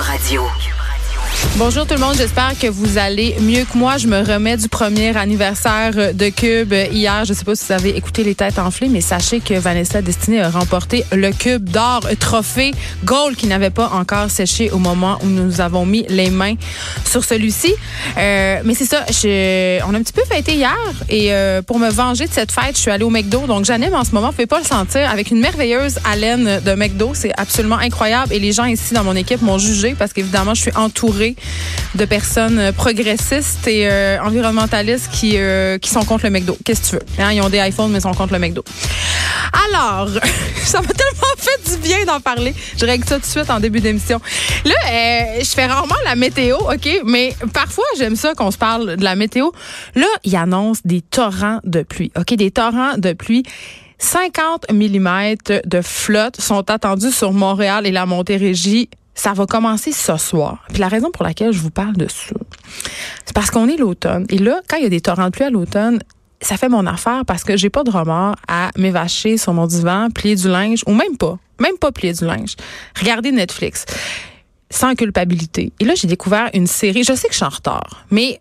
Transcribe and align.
Radio. 0.00 0.79
Bonjour 1.56 1.86
tout 1.86 1.94
le 1.94 2.00
monde, 2.00 2.14
j'espère 2.16 2.58
que 2.58 2.68
vous 2.68 2.96
allez 2.96 3.36
mieux 3.40 3.64
que 3.64 3.76
moi. 3.76 3.98
Je 3.98 4.06
me 4.06 4.20
remets 4.20 4.56
du 4.56 4.68
premier 4.68 5.14
anniversaire 5.16 6.14
de 6.14 6.28
Cube 6.30 6.72
hier. 6.72 7.24
Je 7.24 7.34
sais 7.34 7.44
pas 7.44 7.54
si 7.54 7.66
vous 7.66 7.72
avez 7.72 7.96
écouté 7.96 8.24
les 8.24 8.34
têtes 8.34 8.58
enflées, 8.58 8.88
mais 8.88 9.00
sachez 9.00 9.40
que 9.40 9.54
Vanessa 9.54 10.00
Destinée 10.00 10.40
a 10.40 10.48
remporté 10.48 11.04
le 11.12 11.32
Cube 11.32 11.68
d'or 11.68 12.02
trophée 12.18 12.72
gold 13.04 13.36
qui 13.36 13.46
n'avait 13.46 13.70
pas 13.70 13.90
encore 13.92 14.30
séché 14.30 14.70
au 14.70 14.78
moment 14.78 15.18
où 15.22 15.26
nous 15.26 15.60
avons 15.60 15.84
mis 15.84 16.06
les 16.08 16.30
mains 16.30 16.54
sur 17.04 17.24
celui-ci. 17.24 17.74
Euh, 18.16 18.60
mais 18.64 18.74
c'est 18.74 18.86
ça, 18.86 19.04
je, 19.08 19.82
on 19.84 19.94
a 19.94 19.98
un 19.98 20.02
petit 20.02 20.14
peu 20.14 20.24
fêté 20.24 20.54
hier 20.54 20.76
et 21.08 21.32
euh, 21.34 21.62
pour 21.62 21.78
me 21.78 21.90
venger 21.90 22.26
de 22.26 22.32
cette 22.32 22.52
fête, 22.52 22.76
je 22.76 22.80
suis 22.80 22.90
allée 22.90 23.04
au 23.04 23.10
McDo. 23.10 23.46
Donc 23.46 23.66
j'anime 23.66 23.94
en 23.94 24.04
ce 24.04 24.12
moment, 24.12 24.28
vous 24.28 24.34
pouvez 24.34 24.46
pas 24.46 24.60
le 24.60 24.66
sentir, 24.66 25.10
avec 25.10 25.30
une 25.30 25.40
merveilleuse 25.40 25.98
haleine 26.04 26.60
de 26.64 26.72
McDo. 26.72 27.12
C'est 27.14 27.32
absolument 27.38 27.78
incroyable 27.78 28.32
et 28.32 28.38
les 28.38 28.52
gens 28.52 28.64
ici 28.64 28.94
dans 28.94 29.04
mon 29.04 29.16
équipe 29.16 29.42
m'ont 29.42 29.58
jugé 29.58 29.94
parce 29.98 30.12
qu'évidemment, 30.12 30.54
je 30.54 30.62
suis 30.62 30.76
entourée 30.76 31.19
de 31.94 32.04
personnes 32.04 32.72
progressistes 32.72 33.66
et 33.66 33.88
euh, 33.88 34.18
environnementalistes 34.22 35.10
qui, 35.12 35.32
euh, 35.36 35.78
qui 35.78 35.90
sont 35.90 36.04
contre 36.04 36.24
le 36.24 36.30
McDo. 36.30 36.56
Qu'est-ce 36.64 36.82
que 36.82 36.86
tu 36.88 36.96
veux? 36.96 37.22
Hein, 37.22 37.32
ils 37.32 37.42
ont 37.42 37.48
des 37.48 37.58
iPhones, 37.58 37.90
mais 37.90 37.98
ils 37.98 38.02
sont 38.02 38.14
contre 38.14 38.32
le 38.32 38.38
McDo. 38.38 38.64
Alors, 39.68 40.08
ça 40.64 40.80
m'a 40.80 40.88
tellement 40.88 41.34
fait 41.36 41.70
du 41.70 41.82
bien 41.82 42.04
d'en 42.04 42.20
parler. 42.20 42.54
Je 42.78 42.86
règle 42.86 43.06
ça 43.06 43.16
tout 43.16 43.22
de 43.22 43.26
suite 43.26 43.50
en 43.50 43.60
début 43.60 43.80
d'émission. 43.80 44.20
Là, 44.64 44.74
euh, 44.88 45.40
je 45.40 45.50
fais 45.50 45.66
rarement 45.66 45.96
la 46.04 46.16
météo, 46.16 46.56
OK? 46.56 47.02
Mais 47.04 47.34
parfois, 47.52 47.84
j'aime 47.98 48.16
ça 48.16 48.34
qu'on 48.34 48.50
se 48.50 48.58
parle 48.58 48.96
de 48.96 49.04
la 49.04 49.16
météo. 49.16 49.50
Là, 49.94 50.06
il 50.24 50.34
annonce 50.36 50.78
des 50.84 51.00
torrents 51.00 51.60
de 51.64 51.82
pluie, 51.82 52.12
OK? 52.16 52.34
Des 52.34 52.50
torrents 52.50 52.96
de 52.96 53.12
pluie. 53.12 53.42
50 53.98 54.72
mm 54.72 55.34
de 55.66 55.80
flotte 55.82 56.40
sont 56.40 56.70
attendus 56.70 57.12
sur 57.12 57.32
Montréal 57.32 57.86
et 57.86 57.90
la 57.90 58.06
Montérégie 58.06 58.88
ça 59.20 59.34
va 59.34 59.44
commencer 59.44 59.92
ce 59.92 60.16
soir. 60.16 60.64
Puis 60.70 60.78
la 60.78 60.88
raison 60.88 61.10
pour 61.10 61.24
laquelle 61.24 61.52
je 61.52 61.60
vous 61.60 61.70
parle 61.70 61.92
de 61.92 62.08
ça, 62.08 62.34
c'est 63.26 63.34
parce 63.34 63.50
qu'on 63.50 63.68
est 63.68 63.76
l'automne. 63.76 64.24
Et 64.30 64.38
là, 64.38 64.62
quand 64.66 64.78
il 64.78 64.84
y 64.84 64.86
a 64.86 64.88
des 64.88 65.02
torrents 65.02 65.26
de 65.26 65.30
pluie 65.30 65.44
à 65.44 65.50
l'automne, 65.50 65.98
ça 66.40 66.56
fait 66.56 66.70
mon 66.70 66.86
affaire 66.86 67.26
parce 67.26 67.44
que 67.44 67.54
j'ai 67.54 67.68
pas 67.68 67.84
de 67.84 67.90
remords 67.90 68.36
à 68.48 68.70
m'évacher 68.78 69.36
sur 69.36 69.52
mon 69.52 69.66
divan, 69.66 70.08
plier 70.08 70.36
du 70.36 70.48
linge, 70.48 70.80
ou 70.86 70.94
même 70.94 71.18
pas, 71.18 71.38
même 71.58 71.76
pas 71.76 71.92
plier 71.92 72.14
du 72.14 72.24
linge. 72.24 72.56
Regarder 72.98 73.30
Netflix 73.30 73.84
sans 74.70 74.94
culpabilité. 74.94 75.70
Et 75.80 75.84
là, 75.84 75.94
j'ai 75.94 76.08
découvert 76.08 76.48
une 76.54 76.66
série. 76.66 77.04
Je 77.04 77.12
sais 77.12 77.28
que 77.28 77.34
je 77.34 77.38
suis 77.38 77.44
en 77.44 77.50
retard, 77.50 78.06
mais 78.10 78.40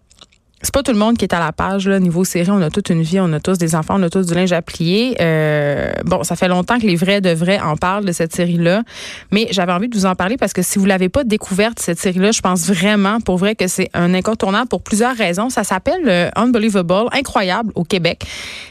c'est 0.62 0.74
pas 0.74 0.84
tout 0.84 0.92
le 0.92 0.98
monde 0.98 1.18
qui 1.18 1.24
est 1.24 1.34
à 1.34 1.40
la 1.40 1.52
page 1.54 1.88
là 1.88 2.00
niveau 2.00 2.24
série. 2.26 2.52
On 2.52 2.62
a 2.62 2.70
toute 2.70 2.90
une 2.90 3.02
vie 3.02 3.20
on 3.20 3.32
a 3.32 3.40
tous 3.40 3.58
des 3.58 3.76
enfants 3.76 3.96
on 3.98 4.04
a 4.04 4.10
tous 4.10 4.26
du 4.26 4.34
linge 4.34 4.52
à 4.52 4.62
plier. 4.62 5.16
Euh, 5.22 5.92
bon 6.06 6.24
ça 6.24 6.36
fait 6.36 6.48
longtemps 6.48 6.80
que 6.80 6.86
les 6.86 6.96
vrais 6.96 7.22
de 7.22 7.30
vrais 7.30 7.60
en 7.60 7.78
parlent 7.78 8.06
de 8.06 8.12
cette 8.12 8.36
série 8.36 8.58
là 8.58 8.84
mais 9.32 9.48
j'avais 9.52 9.72
envie 9.72 9.88
de 9.88 9.96
vous 9.96 10.06
en 10.06 10.16
parler 10.16 10.38
parce 10.38 10.52
que 10.52 10.62
si 10.62 10.78
vous 10.78 10.86
l'avez 10.86 11.08
pas 11.08 11.24
découverte 11.24 11.80
cette 11.80 12.00
série 12.00 12.20
là 12.20 12.32
je 12.32 12.42
pense 12.42 12.68
vraiment 12.68 13.22
pour 13.22 13.38
vrai 13.38 13.56
que 13.56 13.68
c'est 13.68 13.90
un 13.94 14.14
incontournable 14.14 14.68
pour 14.68 14.82
plusieurs 14.82 15.16
raisons. 15.16 15.50
Ça 15.50 15.64
s'appelle 15.64 16.04
euh, 16.08 16.30
Unbelievable 16.36 17.08
incroyable 17.12 17.72
au 17.76 17.84
Québec. 17.86 18.26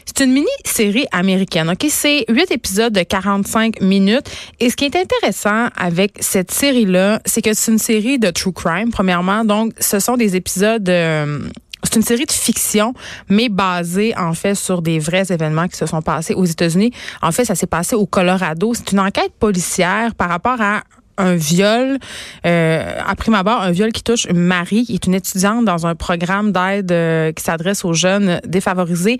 C'est 0.05 0.23
une 0.23 0.31
mini 0.31 0.47
série 0.65 1.05
américaine 1.11 1.69
ok? 1.69 1.87
C'est 1.89 2.25
huit 2.29 2.51
épisodes 2.51 2.93
de 2.93 3.01
45 3.01 3.81
minutes. 3.81 4.29
Et 4.59 4.69
ce 4.69 4.75
qui 4.75 4.85
est 4.85 4.95
intéressant 4.95 5.69
avec 5.75 6.13
cette 6.19 6.51
série 6.51 6.85
là 6.85 7.19
c'est 7.25 7.41
que 7.41 7.53
c'est 7.53 7.71
une 7.71 7.79
série 7.79 8.19
de 8.19 8.29
true 8.29 8.53
crime 8.53 8.91
premièrement. 8.91 9.43
Donc 9.43 9.73
ce 9.79 9.99
sont 9.99 10.17
des 10.17 10.35
épisodes 10.35 10.87
euh, 10.87 11.39
c'est 11.83 11.95
une 11.95 12.03
série 12.03 12.25
de 12.25 12.31
fiction, 12.31 12.93
mais 13.29 13.49
basée 13.49 14.15
en 14.17 14.33
fait 14.33 14.55
sur 14.55 14.81
des 14.81 14.99
vrais 14.99 15.31
événements 15.31 15.67
qui 15.67 15.77
se 15.77 15.85
sont 15.85 16.01
passés 16.01 16.33
aux 16.33 16.45
États-Unis. 16.45 16.91
En 17.21 17.31
fait, 17.31 17.45
ça 17.45 17.55
s'est 17.55 17.67
passé 17.67 17.95
au 17.95 18.05
Colorado. 18.05 18.73
C'est 18.73 18.91
une 18.91 18.99
enquête 18.99 19.33
policière 19.39 20.13
par 20.15 20.29
rapport 20.29 20.61
à 20.61 20.83
un 21.19 21.35
viol, 21.35 21.99
euh, 22.45 22.99
à 23.05 23.15
prime 23.15 23.35
abord, 23.35 23.61
un 23.61 23.71
viol 23.71 23.91
qui 23.91 24.03
touche 24.03 24.27
Marie, 24.33 24.85
qui 24.85 24.95
est 24.95 25.05
une 25.05 25.13
étudiante 25.13 25.65
dans 25.65 25.85
un 25.85 25.95
programme 25.95 26.51
d'aide 26.51 26.91
euh, 26.91 27.31
qui 27.31 27.43
s'adresse 27.43 27.85
aux 27.85 27.93
jeunes 27.93 28.39
défavorisés. 28.45 29.17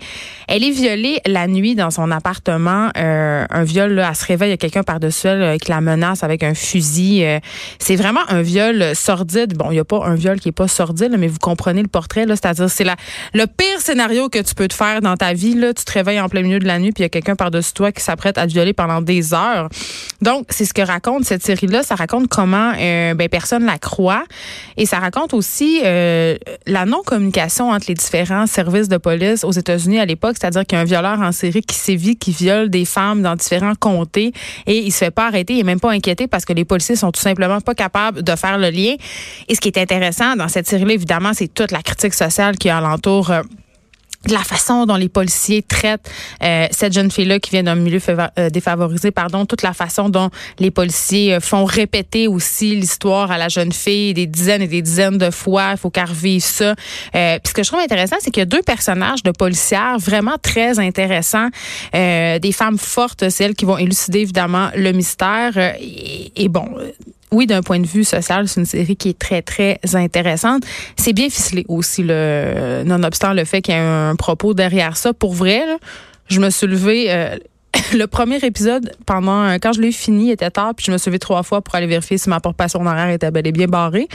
Elle 0.48 0.64
est 0.64 0.70
violée 0.70 1.20
la 1.26 1.46
nuit 1.46 1.74
dans 1.74 1.90
son 1.90 2.10
appartement. 2.10 2.88
Euh, 2.96 3.44
un 3.48 3.64
viol, 3.64 3.92
là, 3.92 4.08
elle 4.08 4.16
se 4.16 4.24
réveille, 4.24 4.48
il 4.48 4.52
y 4.52 4.54
a 4.54 4.56
quelqu'un 4.56 4.82
par-dessus 4.82 5.28
elle 5.28 5.42
euh, 5.42 5.58
qui 5.58 5.70
la 5.70 5.80
menace 5.80 6.24
avec 6.24 6.42
un 6.42 6.54
fusil. 6.54 7.24
c'est 7.78 7.96
vraiment 7.96 8.20
un 8.28 8.42
viol 8.42 8.94
sordide. 8.94 9.56
Bon, 9.56 9.66
il 9.70 9.74
n'y 9.74 9.78
a 9.78 9.84
pas 9.84 10.04
un 10.04 10.14
viol 10.14 10.40
qui 10.40 10.48
est 10.48 10.52
pas 10.52 10.68
sordide, 10.68 11.14
mais 11.18 11.28
vous 11.28 11.38
comprenez 11.38 11.82
le 11.82 11.88
portrait, 11.88 12.26
là, 12.26 12.34
c'est-à-dire 12.34 12.70
c'est 12.70 12.84
le 13.34 13.46
pire 13.46 13.80
scénario 13.80 14.28
que 14.28 14.38
tu 14.38 14.54
peux 14.54 14.68
te 14.68 14.74
faire 14.74 15.00
dans 15.00 15.16
ta 15.16 15.34
vie. 15.34 15.54
Là. 15.54 15.74
Tu 15.74 15.84
te 15.84 15.92
réveilles 15.92 16.20
en 16.20 16.28
plein 16.28 16.42
milieu 16.42 16.58
de 16.58 16.66
la 16.66 16.78
nuit, 16.78 16.92
puis 16.92 17.02
il 17.02 17.04
y 17.04 17.06
a 17.06 17.10
quelqu'un 17.10 17.36
par-dessus 17.36 17.72
toi 17.72 17.92
qui 17.92 18.02
s'apprête 18.02 18.38
à 18.38 18.46
te 18.46 18.52
violer 18.52 18.72
pendant 18.72 19.02
des 19.02 19.34
heures. 19.34 19.68
Donc, 20.22 20.46
c'est 20.48 20.64
ce 20.64 20.74
que 20.74 20.82
raconte 20.82 21.24
cette 21.24 21.44
série-là 21.44 21.82
ça 21.90 21.96
raconte 21.96 22.28
comment 22.28 22.72
euh, 22.78 23.14
ben, 23.14 23.28
personne 23.28 23.66
la 23.66 23.76
croit 23.76 24.22
et 24.76 24.86
ça 24.86 25.00
raconte 25.00 25.34
aussi 25.34 25.80
euh, 25.84 26.36
la 26.68 26.86
non-communication 26.86 27.70
entre 27.70 27.86
les 27.88 27.94
différents 27.94 28.46
services 28.46 28.88
de 28.88 28.96
police 28.96 29.42
aux 29.42 29.50
États-Unis 29.50 29.98
à 29.98 30.06
l'époque, 30.06 30.36
c'est-à-dire 30.40 30.64
qu'il 30.64 30.76
y 30.76 30.78
a 30.78 30.82
un 30.82 30.84
violeur 30.86 31.20
en 31.20 31.32
série 31.32 31.62
qui 31.62 31.74
sévit, 31.74 32.16
qui 32.16 32.30
viole 32.30 32.70
des 32.70 32.84
femmes 32.84 33.22
dans 33.22 33.34
différents 33.34 33.74
comtés 33.74 34.32
et 34.68 34.78
il 34.78 34.92
se 34.92 34.98
fait 34.98 35.10
pas 35.10 35.26
arrêter, 35.26 35.54
il 35.54 35.60
est 35.60 35.64
même 35.64 35.80
pas 35.80 35.90
inquiété 35.90 36.28
parce 36.28 36.44
que 36.44 36.52
les 36.52 36.64
policiers 36.64 36.94
sont 36.94 37.10
tout 37.10 37.20
simplement 37.20 37.60
pas 37.60 37.74
capables 37.74 38.22
de 38.22 38.36
faire 38.36 38.56
le 38.56 38.70
lien. 38.70 38.94
Et 39.48 39.56
ce 39.56 39.60
qui 39.60 39.68
est 39.68 39.78
intéressant 39.78 40.36
dans 40.36 40.46
cette 40.46 40.68
série-là, 40.68 40.92
évidemment, 40.92 41.32
c'est 41.34 41.52
toute 41.52 41.72
la 41.72 41.82
critique 41.82 42.14
sociale 42.14 42.56
qui 42.56 42.68
est 42.68 42.70
alentour. 42.70 43.32
Euh, 43.32 43.42
de 44.26 44.32
la 44.32 44.44
façon 44.44 44.84
dont 44.84 44.96
les 44.96 45.08
policiers 45.08 45.62
traitent 45.62 46.10
euh, 46.42 46.66
cette 46.70 46.92
jeune 46.92 47.10
fille-là 47.10 47.38
qui 47.38 47.50
vient 47.50 47.62
d'un 47.62 47.74
milieu 47.74 48.00
euh, 48.08 48.50
défavorisé, 48.50 49.10
pardon, 49.10 49.46
toute 49.46 49.62
la 49.62 49.72
façon 49.72 50.10
dont 50.10 50.30
les 50.58 50.70
policiers 50.70 51.34
euh, 51.34 51.40
font 51.40 51.64
répéter 51.64 52.28
aussi 52.28 52.76
l'histoire 52.76 53.30
à 53.30 53.38
la 53.38 53.48
jeune 53.48 53.72
fille 53.72 54.12
des 54.12 54.26
dizaines 54.26 54.60
et 54.60 54.68
des 54.68 54.82
dizaines 54.82 55.16
de 55.16 55.30
fois. 55.30 55.70
Il 55.72 55.78
faut 55.78 55.90
qu'elle 55.90 56.04
revive 56.04 56.42
ça. 56.42 56.74
Euh, 57.14 57.38
puis 57.38 57.48
ce 57.48 57.54
que 57.54 57.62
je 57.62 57.68
trouve 57.68 57.80
intéressant, 57.80 58.16
c'est 58.20 58.30
qu'il 58.30 58.42
y 58.42 58.42
a 58.42 58.46
deux 58.46 58.62
personnages 58.62 59.22
de 59.22 59.30
policières 59.30 59.98
vraiment 59.98 60.36
très 60.40 60.78
intéressants, 60.78 61.48
des 61.92 62.52
femmes 62.52 62.78
fortes, 62.78 63.28
celles 63.30 63.54
qui 63.54 63.64
vont 63.64 63.78
élucider 63.78 64.20
évidemment 64.20 64.70
le 64.74 64.92
mystère. 64.92 65.56
et, 65.56 66.32
et 66.36 66.48
bon 66.48 66.66
oui, 67.32 67.46
d'un 67.46 67.62
point 67.62 67.78
de 67.78 67.86
vue 67.86 68.04
social, 68.04 68.48
c'est 68.48 68.60
une 68.60 68.66
série 68.66 68.96
qui 68.96 69.10
est 69.10 69.18
très, 69.18 69.42
très 69.42 69.78
intéressante. 69.94 70.64
C'est 70.96 71.12
bien 71.12 71.28
ficelé 71.30 71.64
aussi, 71.68 72.02
le, 72.02 72.82
nonobstant 72.84 73.32
le 73.32 73.44
fait 73.44 73.62
qu'il 73.62 73.74
y 73.74 73.76
ait 73.76 73.80
un 73.80 74.16
propos 74.16 74.54
derrière 74.54 74.96
ça. 74.96 75.12
Pour 75.12 75.34
vrai, 75.34 75.62
je 76.28 76.40
me 76.40 76.50
suis 76.50 76.66
levée... 76.66 77.06
Euh, 77.10 77.36
le 77.94 78.06
premier 78.06 78.38
épisode, 78.38 78.92
pendant 79.06 79.54
quand 79.54 79.72
je 79.72 79.80
l'ai 79.80 79.92
fini, 79.92 80.26
il 80.26 80.30
était 80.32 80.50
tard, 80.50 80.74
puis 80.74 80.86
je 80.86 80.90
me 80.92 80.98
suis 80.98 81.08
levée 81.08 81.20
trois 81.20 81.44
fois 81.44 81.62
pour 81.62 81.74
aller 81.76 81.86
vérifier 81.86 82.18
si 82.18 82.28
ma 82.28 82.40
porte-passion 82.40 82.84
horaire 82.84 83.10
était 83.10 83.30
bel 83.30 83.46
et 83.46 83.52
bien 83.52 83.68
barrée. 83.68 84.08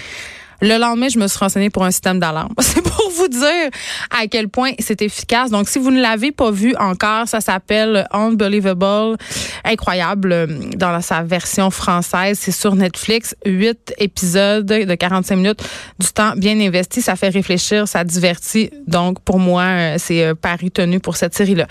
Le 0.61 0.77
lendemain, 0.77 1.09
je 1.09 1.19
me 1.19 1.27
suis 1.27 1.39
renseignée 1.39 1.69
pour 1.69 1.83
un 1.83 1.91
système 1.91 2.19
d'alarme. 2.19 2.53
C'est 2.59 2.81
pour 2.81 3.09
vous 3.15 3.27
dire 3.27 3.69
à 4.09 4.27
quel 4.27 4.49
point 4.49 4.71
c'est 4.79 5.01
efficace. 5.01 5.49
Donc, 5.49 5.69
si 5.69 5.79
vous 5.79 5.91
ne 5.91 6.01
l'avez 6.01 6.31
pas 6.31 6.51
vu 6.51 6.75
encore, 6.77 7.27
ça 7.27 7.41
s'appelle 7.41 8.07
Unbelievable, 8.11 9.17
incroyable 9.63 10.31
euh, 10.31 10.47
dans 10.75 11.01
sa 11.01 11.23
version 11.23 11.71
française. 11.71 12.39
C'est 12.39 12.51
sur 12.51 12.75
Netflix, 12.75 13.35
huit 13.45 13.93
épisodes 13.97 14.65
de 14.65 14.95
45 14.95 15.35
minutes, 15.35 15.63
du 15.99 16.07
temps 16.07 16.33
bien 16.35 16.59
investi. 16.59 17.01
Ça 17.01 17.15
fait 17.15 17.29
réfléchir, 17.29 17.87
ça 17.87 18.03
divertit. 18.03 18.69
Donc, 18.87 19.21
pour 19.21 19.39
moi, 19.39 19.63
euh, 19.63 19.95
c'est 19.97 20.25
euh, 20.25 20.35
pari 20.35 20.71
tenu 20.71 20.99
pour 20.99 21.15
cette 21.15 21.35
série-là. 21.35 21.67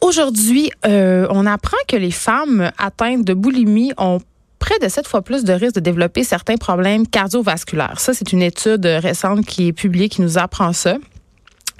Aujourd'hui, 0.00 0.70
on 0.84 1.44
apprend 1.44 1.76
que 1.88 1.96
les 1.96 2.12
femmes 2.12 2.70
atteintes 2.78 3.24
de 3.24 3.34
boulimie 3.34 3.92
ont 3.98 4.20
près 4.68 4.78
de 4.86 4.88
sept 4.90 5.06
fois 5.06 5.22
plus 5.22 5.44
de 5.44 5.52
risques 5.54 5.76
de 5.76 5.80
développer 5.80 6.24
certains 6.24 6.56
problèmes 6.56 7.06
cardiovasculaires. 7.06 7.98
Ça, 7.98 8.12
c'est 8.12 8.34
une 8.34 8.42
étude 8.42 8.84
récente 8.84 9.46
qui 9.46 9.68
est 9.68 9.72
publiée 9.72 10.10
qui 10.10 10.20
nous 10.20 10.36
apprend 10.36 10.74
ça 10.74 10.98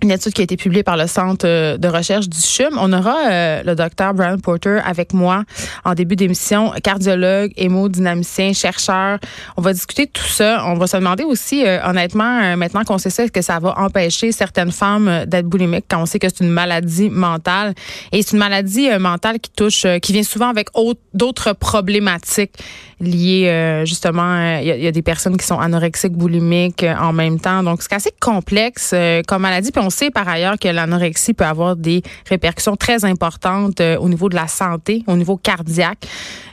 une 0.03 0.11
étude 0.11 0.33
qui 0.33 0.43
a 0.43 0.45
été 0.45 0.57
publiée 0.57 0.83
par 0.83 0.97
le 0.97 1.07
Centre 1.07 1.47
euh, 1.47 1.77
de 1.77 1.89
recherche 1.89 2.29
du 2.29 2.39
CHUM. 2.39 2.79
On 2.79 2.93
aura 2.93 3.17
euh, 3.31 3.63
le 3.65 3.75
docteur 3.75 4.15
Brian 4.15 4.39
Porter 4.39 4.79
avec 4.85 5.13
moi 5.13 5.45
en 5.85 5.95
début 5.95 6.15
d'émission, 6.15 6.73
cardiologue, 6.83 7.53
hémodynamicien, 7.57 8.53
chercheur. 8.53 9.19
On 9.57 9.63
va 9.63 9.73
discuter 9.73 10.07
de 10.07 10.11
tout 10.11 10.27
ça. 10.27 10.65
On 10.67 10.75
va 10.75 10.87
se 10.87 10.97
demander 10.97 11.25
aussi, 11.25 11.67
euh, 11.67 11.81
honnêtement, 11.85 12.57
maintenant 12.57 12.85
qu'on 12.85 12.99
sait 12.99 13.11
ça, 13.11 13.25
est-ce 13.25 13.33
que 13.33 13.43
ça 13.43 13.59
va 13.59 13.75
empêcher 13.79 14.31
certaines 14.33 14.73
femmes 14.73 15.25
d'être 15.27 15.47
boulimiques 15.47 15.87
quand 15.89 16.03
on 16.03 16.07
sait 16.07 16.19
que 16.19 16.29
c'est 16.29 16.45
une 16.45 16.51
maladie 16.51 17.11
mentale? 17.11 17.75
Et 18.13 18.23
c'est 18.23 18.33
une 18.33 18.39
maladie 18.39 18.89
mentale 18.99 19.41
qui 19.41 19.51
touche, 19.51 19.85
qui 20.03 20.13
vient 20.13 20.23
souvent 20.23 20.49
avec 20.49 20.69
d'autres 21.15 21.53
problématiques 21.55 22.53
liées, 23.01 23.83
justement, 23.85 24.59
il 24.59 24.67
y, 24.67 24.87
a 24.87 24.93
des 24.93 25.03
personnes 25.03 25.37
qui 25.37 25.47
sont 25.47 25.59
anorexiques, 25.59 26.13
boulimiques 26.13 26.85
en 26.85 27.13
même 27.13 27.39
temps. 27.41 27.63
Donc, 27.63 27.83
c'est 27.83 27.93
assez 27.93 28.13
complexe 28.21 28.95
comme 29.27 29.43
maladie. 29.43 29.71
Puis 29.73 29.83
on 29.85 29.91
sait 29.91 30.11
par 30.11 30.29
ailleurs 30.29 30.59
que 30.59 30.69
l'anorexie 30.69 31.35
peut 31.35 31.45
avoir 31.45 31.77
des 31.77 32.03
répercussions 32.29 32.77
très 32.77 33.05
importantes 33.05 33.81
euh, 33.81 33.97
au 33.99 34.09
niveau 34.09 34.29
de 34.29 34.35
la 34.35 34.49
santé, 34.49 35.03
au 35.07 35.17
niveau 35.17 35.37
cardiaque. 35.37 36.07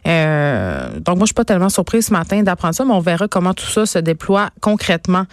Euh, 0.08 1.00
donc 1.00 1.18
moi, 1.18 1.26
je 1.26 1.28
suis 1.28 1.34
pas 1.34 1.46
tellement 1.46 1.70
surprise 1.70 2.08
ce 2.08 2.14
matin 2.14 2.42
d'apprendre 2.44 2.76
ça, 2.76 2.86
mais 2.86 2.94
on 2.94 3.00
verra 3.00 3.28
comment 3.28 3.54
tout 3.54 3.66
ça 3.66 3.86
se 3.86 4.00
déploie 4.00 4.50
concrètement. 4.62 5.26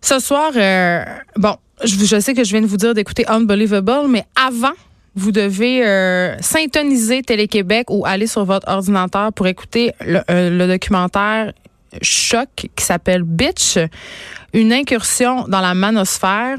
Ce 0.00 0.18
soir, 0.18 0.52
euh, 0.56 1.04
bon, 1.36 1.56
je, 1.84 2.20
sais 2.20 2.34
que 2.34 2.44
je 2.44 2.50
viens 2.50 2.60
de 2.60 2.66
vous 2.66 2.76
dire 2.76 2.94
d'écouter 2.94 3.24
Unbelievable, 3.28 4.08
mais 4.08 4.24
avant 4.36 4.74
vous 5.16 5.32
devez 5.32 5.84
euh, 5.84 6.36
syntoniser 6.40 7.22
Télé-Québec 7.22 7.86
ou 7.90 8.04
aller 8.06 8.26
sur 8.26 8.44
votre 8.44 8.68
ordinateur 8.68 9.32
pour 9.32 9.46
écouter 9.46 9.92
le, 10.00 10.20
le 10.28 10.66
documentaire 10.66 11.52
choc 12.02 12.48
qui 12.54 12.84
s'appelle 12.84 13.22
Bitch, 13.22 13.78
une 14.52 14.72
incursion 14.72 15.48
dans 15.48 15.60
la 15.60 15.74
manosphère. 15.74 16.58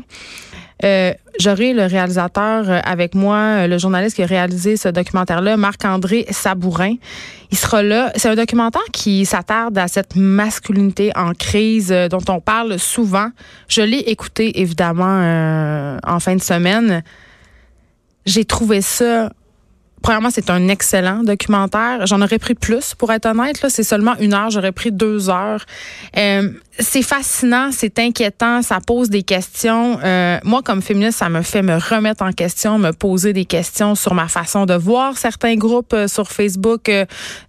Euh, 0.83 1.13
J'aurai 1.39 1.73
le 1.73 1.85
réalisateur 1.85 2.67
euh, 2.67 2.79
avec 2.83 3.13
moi, 3.13 3.37
euh, 3.37 3.67
le 3.67 3.77
journaliste 3.77 4.15
qui 4.15 4.23
a 4.23 4.25
réalisé 4.25 4.75
ce 4.75 4.89
documentaire-là, 4.89 5.55
Marc-André 5.55 6.25
Sabourin. 6.31 6.95
Il 7.51 7.57
sera 7.57 7.83
là. 7.83 8.11
C'est 8.15 8.29
un 8.29 8.35
documentaire 8.35 8.81
qui 8.91 9.23
s'attarde 9.25 9.77
à 9.77 9.87
cette 9.87 10.15
masculinité 10.15 11.11
en 11.15 11.33
crise 11.33 11.91
euh, 11.91 12.07
dont 12.07 12.23
on 12.29 12.39
parle 12.39 12.79
souvent. 12.79 13.29
Je 13.67 13.81
l'ai 13.81 13.99
écouté 13.99 14.61
évidemment 14.61 15.99
en 16.03 16.19
fin 16.19 16.35
de 16.35 16.41
semaine. 16.41 17.03
J'ai 18.27 18.45
trouvé 18.45 18.81
ça 18.81 19.31
Premièrement, 20.03 20.29
c'est 20.29 20.49
un 20.49 20.67
excellent 20.67 21.23
documentaire. 21.23 22.05
J'en 22.05 22.21
aurais 22.21 22.37
pris 22.37 22.53
plus, 22.53 22.93
pour 22.93 23.11
être 23.11 23.25
honnête. 23.25 23.61
Là, 23.61 23.69
c'est 23.69 23.83
seulement 23.83 24.15
une 24.19 24.33
heure. 24.33 24.49
J'aurais 24.51 24.71
pris 24.71 24.91
deux 24.91 25.29
heures. 25.29 25.65
Euh, 26.15 26.49
c'est 26.79 27.01
fascinant, 27.01 27.71
c'est 27.71 27.97
inquiétant, 27.99 28.61
ça 28.61 28.79
pose 28.79 29.09
des 29.09 29.23
questions. 29.23 29.99
Euh, 30.03 30.39
moi, 30.43 30.61
comme 30.61 30.81
féministe, 30.81 31.17
ça 31.17 31.29
me 31.29 31.41
fait 31.41 31.63
me 31.63 31.75
remettre 31.75 32.23
en 32.23 32.31
question, 32.31 32.77
me 32.77 32.91
poser 32.91 33.33
des 33.33 33.45
questions 33.45 33.95
sur 33.95 34.13
ma 34.13 34.27
façon 34.27 34.65
de 34.65 34.75
voir 34.75 35.17
certains 35.17 35.55
groupes 35.55 35.93
euh, 35.93 36.07
sur 36.07 36.31
Facebook, 36.31 36.91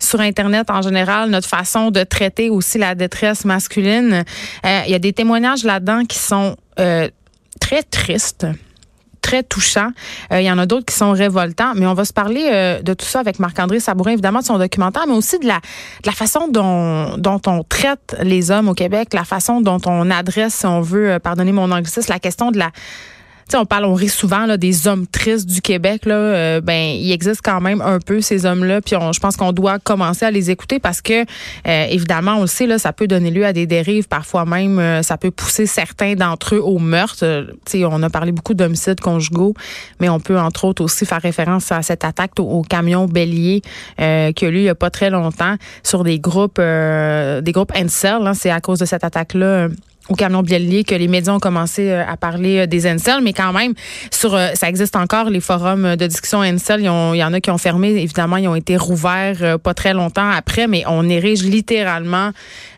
sur 0.01 0.21
Internet 0.21 0.71
en 0.71 0.81
général, 0.81 1.31
notre 1.31 1.49
façon 1.49 1.91
de 1.91 2.03
traiter 2.03 2.49
aussi 2.51 2.79
la 2.79 2.95
détresse 2.95 3.45
masculine. 3.45 4.25
Il 4.65 4.91
y 4.91 4.95
a 4.95 4.99
des 4.99 5.13
témoignages 5.13 5.65
là-dedans 5.65 6.05
qui 6.07 6.19
sont 6.19 6.57
très 7.61 7.83
tristes 7.83 8.47
très 9.29 9.43
touchant. 9.43 9.91
Euh, 10.33 10.41
il 10.41 10.47
y 10.47 10.51
en 10.51 10.57
a 10.57 10.65
d'autres 10.65 10.87
qui 10.87 10.95
sont 10.95 11.13
révoltants, 11.13 11.75
mais 11.75 11.87
on 11.87 11.93
va 11.93 12.07
se 12.07 12.15
parler 12.15 12.49
euh, 12.51 12.81
de 12.81 12.95
tout 12.95 13.05
ça 13.05 13.21
avec 13.21 13.39
Marc-André 13.39 13.79
Sabourin, 13.79 14.13
évidemment, 14.13 14.39
de 14.41 14.45
son 14.47 14.57
documentaire, 14.57 15.05
mais 15.07 15.13
aussi 15.13 15.39
de 15.39 15.47
la, 15.47 15.57
de 15.57 16.07
la 16.07 16.13
façon 16.13 16.49
dont, 16.49 17.19
dont 17.19 17.41
on 17.47 17.63
traite 17.63 18.17
les 18.23 18.51
hommes 18.51 18.71
au 18.71 18.75
Québec, 18.75 19.13
la 19.13 19.25
façon 19.25 19.61
dont 19.61 19.81
on 19.85 20.11
adresse, 20.11 20.55
si 20.55 20.67
on 20.67 20.81
veut, 20.81 21.11
euh, 21.11 21.19
pardonner 21.19 21.53
mon 21.53 21.71
anglicisme, 21.71 22.11
la 22.11 22.21
question 22.21 22.51
de 22.51 22.59
la 22.59 22.71
on 23.57 23.65
parle, 23.65 23.85
on 23.85 23.95
rit 23.95 24.09
souvent 24.09 24.47
des 24.57 24.89
hommes 24.89 25.07
tristes 25.07 25.49
du 25.49 25.61
Québec. 25.61 26.05
Là, 26.07 26.15
euh, 26.15 26.61
ben, 26.61 26.95
il 26.95 27.11
existe 27.13 27.41
quand 27.43 27.61
même 27.61 27.81
un 27.81 27.99
peu 27.99 28.21
ces 28.21 28.47
hommes-là. 28.47 28.81
Puis 28.81 28.95
je 29.13 29.21
pense 29.21 29.37
qu'on 29.37 29.53
doit 29.53 29.79
commencer 29.79 30.25
à 30.25 30.31
les 30.31 30.51
écouter 30.51 30.79
parce 30.79 31.01
que, 31.01 31.23
euh, 31.23 31.87
évidemment, 31.91 32.37
on 32.37 32.41
le 32.43 32.47
sait, 32.47 32.67
là, 32.67 32.79
ça 32.79 32.93
peut 32.93 33.07
donner 33.07 33.31
lieu 33.31 33.47
à 33.47 33.53
des 33.53 33.67
dérives. 33.67 34.09
Parfois 34.09 34.45
même, 34.45 34.79
euh, 34.79 35.03
ça 35.03 35.17
peut 35.17 35.31
pousser 35.31 35.67
certains 35.67 36.15
d'entre 36.15 36.57
eux 36.57 36.63
au 36.63 36.79
meurtre. 36.79 37.47
on 37.75 38.03
a 38.03 38.11
parlé 38.11 38.33
beaucoup 38.33 38.55
d'homicides 38.55 39.01
conjugaux, 39.01 39.55
mais 40.01 40.09
on 40.09 40.21
peut 40.21 40.39
entre 40.39 40.65
autres 40.65 40.83
aussi 40.83 41.07
faire 41.07 41.23
référence 41.23 41.73
à 41.73 41.83
cette 41.83 42.05
attaque 42.05 42.33
au, 42.39 42.63
camion 42.63 43.07
bélier 43.07 43.63
qui 43.97 44.05
a 44.05 44.51
lieu 44.51 44.59
il 44.59 44.63
y 44.63 44.69
a 44.69 44.75
pas 44.75 44.91
très 44.91 45.11
longtemps 45.11 45.57
sur 45.83 46.05
des 46.05 46.19
groupes, 46.19 46.61
des 46.61 47.53
groupes 47.53 47.73
Ansel. 47.77 48.27
Hein, 48.27 48.35
C'est 48.35 48.51
à 48.51 48.61
cause 48.61 48.79
de 48.79 48.85
cette 48.85 49.05
attaque-là 49.05 49.69
au 50.09 50.15
camion 50.15 50.43
Biellier 50.43 50.85
que 50.85 50.95
les 50.95 51.09
médias 51.09 51.33
ont 51.33 51.39
commencé 51.39 51.91
euh, 51.91 52.05
à 52.07 52.17
parler 52.17 52.61
euh, 52.61 52.67
des 52.67 52.91
Encel, 52.91 53.21
mais 53.23 53.33
quand 53.33 53.53
même, 53.53 53.75
sur 54.11 54.35
euh, 54.35 54.49
ça 54.55 54.69
existe 54.69 54.97
encore, 54.97 55.31
les 55.31 55.41
forums 55.41 55.97
de 55.97 56.07
discussion 56.07 56.41
Encel. 56.41 56.81
Il 56.81 56.87
y 56.87 57.25
en 57.25 57.33
a 57.33 57.41
qui 57.41 57.51
ont 57.51 57.59
fermé, 57.59 57.91
évidemment, 57.91 58.37
ils 58.37 58.49
ont 58.49 58.55
été 58.55 58.77
rouverts 58.77 59.59
pas 59.59 59.75
très 59.75 59.93
longtemps 59.93 60.31
après, 60.31 60.67
mais 60.67 60.85
on 60.87 61.09
érige 61.09 61.43
littéralement 61.43 62.31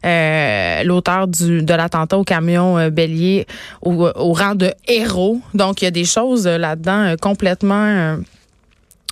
l'auteur 0.04 1.28
de 1.28 1.74
l'attentat 1.74 2.18
au 2.18 2.24
camion 2.24 2.88
Bélier 2.88 3.46
au, 3.82 4.32
rang 4.32 4.54
de 4.54 4.72
héros. 4.88 5.40
Donc, 5.54 5.82
il 5.82 5.84
y 5.84 5.88
a 5.88 5.90
des 5.90 6.04
choses 6.04 6.46
là-dedans 6.46 7.14
complètement... 7.20 8.16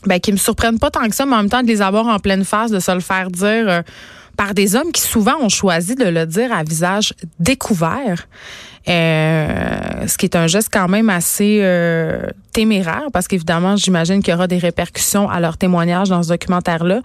Ben, 0.07 0.21
qui 0.21 0.31
me 0.31 0.37
surprennent 0.37 0.79
pas 0.79 0.93
tant 0.93 1.09
que 1.09 1.15
ça, 1.15 1.27
mais 1.27 1.35
en 1.35 1.39
même 1.39 1.51
temps 1.51 1.63
de 1.63 1.67
les 1.67 1.83
avoir 1.83 2.07
en 2.07 2.21
pleine 2.21 2.45
face, 2.45 2.71
de 2.71 2.79
se 2.79 2.93
le 2.93 3.01
faire 3.01 3.33
dire 3.33 3.83
par 4.39 4.55
des 4.55 4.77
hommes 4.77 4.93
qui 4.93 5.03
souvent 5.03 5.35
ont 5.41 5.49
choisi 5.49 5.97
de 5.97 6.05
le 6.05 6.25
dire 6.25 6.53
à 6.53 6.63
visage 6.63 7.13
découvert. 7.41 8.29
Euh, 8.89 10.07
ce 10.07 10.17
qui 10.17 10.25
est 10.25 10.37
un 10.37 10.47
geste 10.47 10.71
quand 10.73 10.89
même 10.89 11.11
assez 11.11 11.59
euh, 11.61 12.23
téméraire 12.59 13.07
parce 13.13 13.29
qu'évidemment, 13.29 13.77
j'imagine 13.77 14.21
qu'il 14.21 14.33
y 14.33 14.35
aura 14.35 14.49
des 14.49 14.59
répercussions 14.59 15.31
à 15.31 15.39
leur 15.39 15.57
témoignage 15.57 16.09
dans 16.09 16.25
ce 16.25 16.31
documentaire-là. 16.31 17.03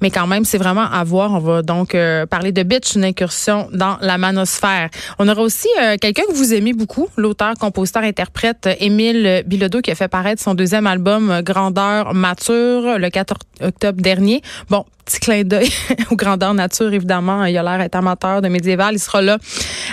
Mais 0.00 0.10
quand 0.10 0.26
même, 0.26 0.44
c'est 0.44 0.58
vraiment 0.58 0.90
à 0.90 1.04
voir. 1.04 1.30
On 1.32 1.38
va 1.38 1.62
donc 1.62 1.94
euh, 1.94 2.26
parler 2.26 2.50
de 2.50 2.64
Bitch, 2.64 2.96
une 2.96 3.04
incursion 3.04 3.68
dans 3.72 3.98
la 4.00 4.18
manosphère. 4.18 4.88
On 5.20 5.28
aura 5.28 5.42
aussi 5.42 5.68
quelqu'un 6.00 6.24
que 6.28 6.34
vous 6.34 6.54
aimez 6.54 6.72
beaucoup, 6.72 7.06
l'auteur, 7.16 7.54
compositeur, 7.54 8.02
interprète 8.02 8.68
Émile 8.80 9.44
Bilodeau 9.46 9.80
qui 9.80 9.92
a 9.92 9.94
fait 9.94 10.08
paraître 10.08 10.42
son 10.42 10.54
deuxième 10.54 10.88
album 10.88 11.40
Grandeur 11.42 12.12
mature 12.12 12.98
le 12.98 13.08
4 13.08 13.34
octobre 13.62 14.00
dernier. 14.00 14.42
Bon, 14.70 14.84
petit 15.06 15.20
clin 15.20 15.42
d'œil 15.44 15.70
aux 16.10 16.16
grandeurs 16.16 16.52
nature, 16.52 16.92
évidemment. 16.92 17.44
Il 17.44 17.56
a 17.56 17.62
l'air 17.62 17.78
d'être 17.78 17.94
amateur 17.94 18.42
de 18.42 18.48
médiéval. 18.48 18.94
Il 18.94 18.98
sera 18.98 19.22
là 19.22 19.38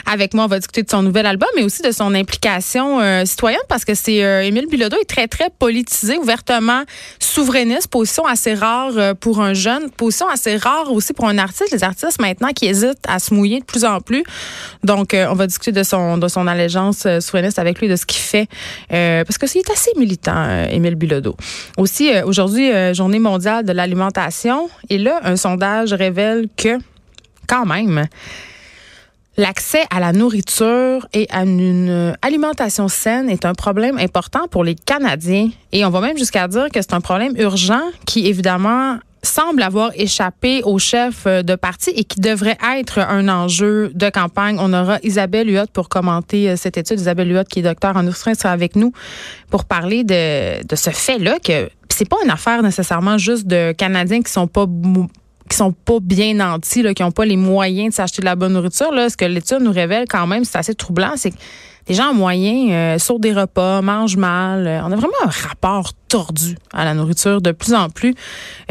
avec 0.06 0.34
moi. 0.34 0.46
On 0.46 0.48
va 0.48 0.58
discuter 0.58 0.84
de 0.84 0.90
son 0.90 1.04
nouvel 1.04 1.26
album, 1.26 1.48
mais 1.56 1.64
aussi 1.64 1.82
de 1.82 1.92
son 1.92 2.14
implication 2.14 3.00
euh, 3.00 3.24
citoyenne, 3.26 3.62
parce 3.70 3.86
que 3.86 3.94
c'est 3.94 4.24
euh, 4.24 4.44
Émile 4.44 4.68
Bilodeau 4.68 4.98
très, 5.06 5.28
très 5.28 5.50
politisé, 5.50 6.18
ouvertement 6.18 6.84
souverainiste, 7.20 7.88
position 7.88 8.26
assez 8.26 8.54
rare 8.54 8.92
euh, 8.98 9.14
pour 9.14 9.42
un 9.42 9.54
jeune, 9.54 9.90
position 9.90 10.28
assez 10.28 10.58
rare 10.58 10.92
aussi 10.92 11.14
pour 11.14 11.28
un 11.28 11.38
artiste. 11.38 11.72
Les 11.72 11.84
artistes 11.84 12.20
maintenant 12.20 12.50
qui 12.50 12.66
hésitent 12.66 13.06
à 13.08 13.20
se 13.20 13.34
mouiller 13.34 13.60
de 13.60 13.66
plus 13.66 13.86
en 13.86 14.02
plus. 14.02 14.24
Donc, 14.84 15.16
on 15.16 15.34
va 15.34 15.48
discuter 15.48 15.72
de 15.72 15.84
son, 15.84 16.18
de 16.18 16.28
son 16.28 16.48
allégeance 16.48 17.08
souverainiste 17.20 17.60
avec 17.60 17.80
lui, 17.80 17.88
de 17.88 17.96
ce 17.96 18.06
qu'il 18.06 18.22
fait, 18.22 18.48
parce 18.90 19.38
que 19.38 19.48
c'est 19.48 19.70
assez 19.72 19.92
militant, 19.98 20.68
Émile 20.70 20.96
Bilodeau. 20.96 21.36
Aussi, 21.78 22.12
aujourd'hui, 22.26 22.72
journée 22.94 23.20
mondiale 23.20 23.66
de 23.66 23.72
l'alimentation. 23.72 24.70
Et 24.90 24.98
là, 24.98 25.20
un 25.24 25.36
sondage 25.36 25.94
révèle 25.94 26.48
que, 26.56 26.78
quand 27.48 27.66
même, 27.66 28.08
L'accès 29.36 29.84
à 29.90 30.00
la 30.00 30.12
nourriture 30.12 31.08
et 31.12 31.28
à 31.32 31.44
une 31.44 32.16
alimentation 32.22 32.88
saine 32.88 33.30
est 33.30 33.46
un 33.46 33.56
problème 33.56 33.98
important 33.98 34.48
pour 34.48 34.64
les 34.64 34.76
Canadiens. 34.76 35.50
Et 35.72 35.84
on 35.86 35.90
va 35.90 36.02
même 36.02 36.18
jusqu'à 36.18 36.48
dire 36.48 36.70
que 36.72 36.82
c'est 36.82 36.94
un 36.94 37.02
problème 37.02 37.34
urgent 37.38 37.82
qui, 38.06 38.28
évidemment, 38.28 39.00
semble 39.24 39.64
avoir 39.64 39.92
échappé 39.96 40.62
au 40.64 40.78
chef 40.78 41.26
de 41.26 41.56
parti 41.56 41.90
et 41.96 42.04
qui 42.04 42.20
devrait 42.20 42.58
être 42.78 43.00
un 43.00 43.28
enjeu 43.28 43.92
de 43.96 44.10
campagne. 44.10 44.58
On 44.60 44.72
aura 44.74 45.00
Isabelle 45.02 45.50
Huot 45.50 45.68
pour 45.72 45.90
commenter 45.90 46.50
euh, 46.50 46.56
cette 46.56 46.78
étude. 46.78 47.00
Isabelle 47.00 47.32
Huot, 47.32 47.46
qui 47.46 47.60
est 47.60 47.64
docteur 47.64 47.96
en 47.96 48.02
industrie, 48.02 48.36
sera 48.36 48.52
avec 48.52 48.76
nous 48.76 48.92
pour 49.50 49.66
parler 49.66 50.04
de, 50.04 50.64
de 50.64 50.76
ce 50.76 50.90
fait-là 50.90 51.40
que 51.40 51.70
c'est 51.90 52.08
pas 52.08 52.18
une 52.24 52.32
affaire 52.32 52.62
nécessairement 52.64 53.18
juste 53.18 53.48
de 53.48 53.72
Canadiens 53.72 54.22
qui 54.22 54.32
sont 54.32 54.48
pas 54.48 54.66
qui 55.50 55.58
sont 55.58 55.72
pas 55.72 56.00
bien 56.02 56.34
nantis, 56.36 56.84
qui 56.94 57.04
n'ont 57.04 57.12
pas 57.12 57.26
les 57.26 57.38
moyens 57.38 57.90
de 57.90 57.94
s'acheter 57.94 58.22
de 58.22 58.26
la 58.26 58.36
bonne 58.36 58.54
nourriture. 58.54 58.92
Ce 59.10 59.18
que 59.18 59.26
l'étude 59.26 59.60
nous 59.62 59.72
révèle 59.72 60.06
quand 60.10 60.28
même, 60.28 60.46
c'est 60.46 60.58
assez 60.58 60.76
troublant, 60.76 61.14
c'est 61.16 61.32
que 61.32 61.38
les 61.88 61.96
gens 61.96 62.14
moyens 62.14 62.70
euh, 62.72 62.98
sautent 62.98 63.22
des 63.22 63.34
repas, 63.34 63.82
mangent 63.82 64.16
mal. 64.16 64.66
Euh, 64.66 64.82
on 64.84 64.92
a 64.92 64.96
vraiment 64.96 65.14
un 65.26 65.30
rapport 65.30 65.92
tordu 66.08 66.56
à 66.72 66.86
la 66.86 66.94
nourriture 66.94 67.42
de 67.42 67.52
plus 67.52 67.74
en 67.74 67.90
plus. 67.90 68.16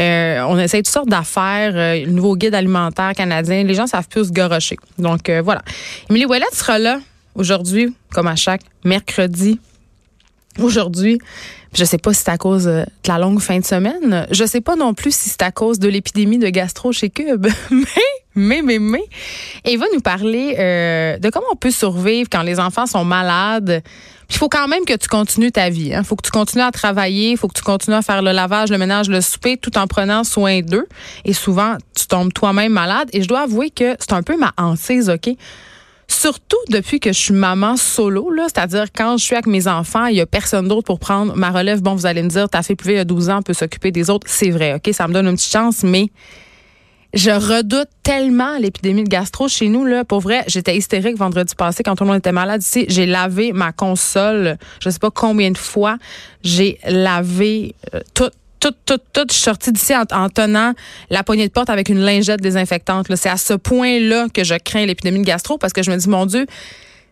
Euh, 0.00 0.42
on 0.48 0.58
essaie 0.58 0.78
toutes 0.78 0.92
sortes 0.92 1.08
d'affaires. 1.08 1.72
le 1.72 2.10
nouveau 2.10 2.36
guide 2.36 2.54
alimentaire 2.54 3.12
canadien, 3.12 3.64
les 3.64 3.74
gens 3.74 3.86
savent 3.86 4.08
plus 4.08 4.28
se 4.28 4.32
gorocher. 4.32 4.76
Donc 4.98 5.30
voilà. 5.30 5.62
Émilie 6.08 6.24
Ouellette 6.24 6.54
sera 6.54 6.78
là 6.78 7.00
aujourd'hui, 7.34 7.94
comme 8.14 8.28
à 8.28 8.36
chaque 8.36 8.62
mercredi. 8.84 9.60
Aujourd'hui, 10.60 11.18
je 11.74 11.84
sais 11.84 11.98
pas 11.98 12.12
si 12.12 12.22
c'est 12.22 12.30
à 12.30 12.38
cause 12.38 12.64
de 12.64 12.84
la 13.08 13.18
longue 13.18 13.40
fin 13.40 13.58
de 13.58 13.64
semaine. 13.64 14.26
Je 14.30 14.44
sais 14.44 14.60
pas 14.60 14.76
non 14.76 14.92
plus 14.92 15.14
si 15.14 15.30
c'est 15.30 15.42
à 15.42 15.50
cause 15.50 15.78
de 15.78 15.88
l'épidémie 15.88 16.38
de 16.38 16.48
gastro 16.48 16.92
chez 16.92 17.08
Cube. 17.08 17.46
mais, 17.70 17.82
mais, 18.34 18.62
mais, 18.62 18.78
mais. 18.78 19.04
Et 19.64 19.72
il 19.72 19.78
va 19.78 19.86
nous 19.94 20.00
parler 20.00 20.56
euh, 20.58 21.18
de 21.18 21.30
comment 21.30 21.46
on 21.50 21.56
peut 21.56 21.70
survivre 21.70 22.28
quand 22.30 22.42
les 22.42 22.60
enfants 22.60 22.86
sont 22.86 23.04
malades. 23.04 23.82
Il 24.28 24.36
faut 24.36 24.48
quand 24.48 24.68
même 24.68 24.84
que 24.84 24.96
tu 24.96 25.08
continues 25.08 25.52
ta 25.52 25.70
vie. 25.70 25.88
Il 25.88 25.94
hein. 25.94 26.02
faut 26.04 26.16
que 26.16 26.24
tu 26.24 26.30
continues 26.30 26.62
à 26.62 26.70
travailler, 26.70 27.32
il 27.32 27.36
faut 27.36 27.48
que 27.48 27.58
tu 27.58 27.62
continues 27.62 27.96
à 27.96 28.02
faire 28.02 28.22
le 28.22 28.32
lavage, 28.32 28.70
le 28.70 28.78
ménage, 28.78 29.08
le 29.08 29.20
souper, 29.20 29.56
tout 29.56 29.76
en 29.76 29.86
prenant 29.86 30.24
soin 30.24 30.60
d'eux. 30.60 30.86
Et 31.24 31.32
souvent, 31.32 31.76
tu 31.96 32.06
tombes 32.06 32.32
toi-même 32.32 32.72
malade. 32.72 33.08
Et 33.12 33.22
je 33.22 33.28
dois 33.28 33.40
avouer 33.40 33.70
que 33.70 33.96
c'est 33.98 34.12
un 34.12 34.22
peu 34.22 34.36
ma 34.36 34.52
hantise, 34.58 35.10
OK? 35.10 35.36
Surtout 36.22 36.56
depuis 36.68 37.00
que 37.00 37.12
je 37.12 37.18
suis 37.18 37.34
maman 37.34 37.76
solo, 37.76 38.30
c'est-à-dire 38.46 38.92
quand 38.94 39.16
je 39.16 39.24
suis 39.24 39.34
avec 39.34 39.48
mes 39.48 39.66
enfants, 39.66 40.06
il 40.06 40.14
y 40.14 40.20
a 40.20 40.26
personne 40.26 40.68
d'autre 40.68 40.84
pour 40.84 41.00
prendre 41.00 41.34
ma 41.34 41.50
relève. 41.50 41.82
Bon, 41.82 41.96
vous 41.96 42.06
allez 42.06 42.22
me 42.22 42.28
dire, 42.28 42.48
ta 42.48 42.62
fille 42.62 42.76
plus 42.76 42.90
vieille 42.90 43.00
a 43.00 43.04
12 43.04 43.28
ans, 43.28 43.42
peut 43.42 43.54
s'occuper 43.54 43.90
des 43.90 44.08
autres. 44.08 44.28
C'est 44.30 44.50
vrai, 44.50 44.74
OK, 44.74 44.88
ça 44.92 45.08
me 45.08 45.12
donne 45.12 45.26
une 45.26 45.34
petite 45.34 45.50
chance, 45.50 45.82
mais 45.82 46.12
je 47.12 47.30
redoute 47.30 47.88
tellement 48.04 48.56
l'épidémie 48.56 49.02
de 49.02 49.08
gastro 49.08 49.48
chez 49.48 49.66
nous. 49.66 49.84
Pour 50.04 50.20
vrai, 50.20 50.44
j'étais 50.46 50.76
hystérique 50.76 51.16
vendredi 51.16 51.56
passé 51.56 51.82
quand 51.82 51.96
tout 51.96 52.04
le 52.04 52.10
monde 52.10 52.20
était 52.20 52.30
malade 52.30 52.62
ici. 52.62 52.86
J'ai 52.86 53.06
lavé 53.06 53.52
ma 53.52 53.72
console, 53.72 54.58
je 54.80 54.90
sais 54.90 55.00
pas 55.00 55.10
combien 55.10 55.50
de 55.50 55.58
fois. 55.58 55.96
J'ai 56.44 56.78
lavé 56.86 57.74
euh, 57.94 58.00
tout 58.14 58.30
tout, 58.62 58.74
tout, 58.86 58.98
tout, 59.12 59.24
je 59.28 59.34
suis 59.34 59.42
sortie 59.42 59.72
d'ici 59.72 59.92
en, 59.96 60.28
tenant 60.28 60.72
la 61.10 61.24
poignée 61.24 61.48
de 61.48 61.52
porte 61.52 61.68
avec 61.68 61.88
une 61.88 61.98
lingette 61.98 62.40
désinfectante. 62.40 63.08
C'est 63.16 63.28
à 63.28 63.36
ce 63.36 63.54
point-là 63.54 64.28
que 64.32 64.44
je 64.44 64.54
crains 64.54 64.86
l'épidémie 64.86 65.18
de 65.18 65.24
gastro 65.24 65.58
parce 65.58 65.72
que 65.72 65.82
je 65.82 65.90
me 65.90 65.96
dis, 65.96 66.08
mon 66.08 66.26
Dieu, 66.26 66.46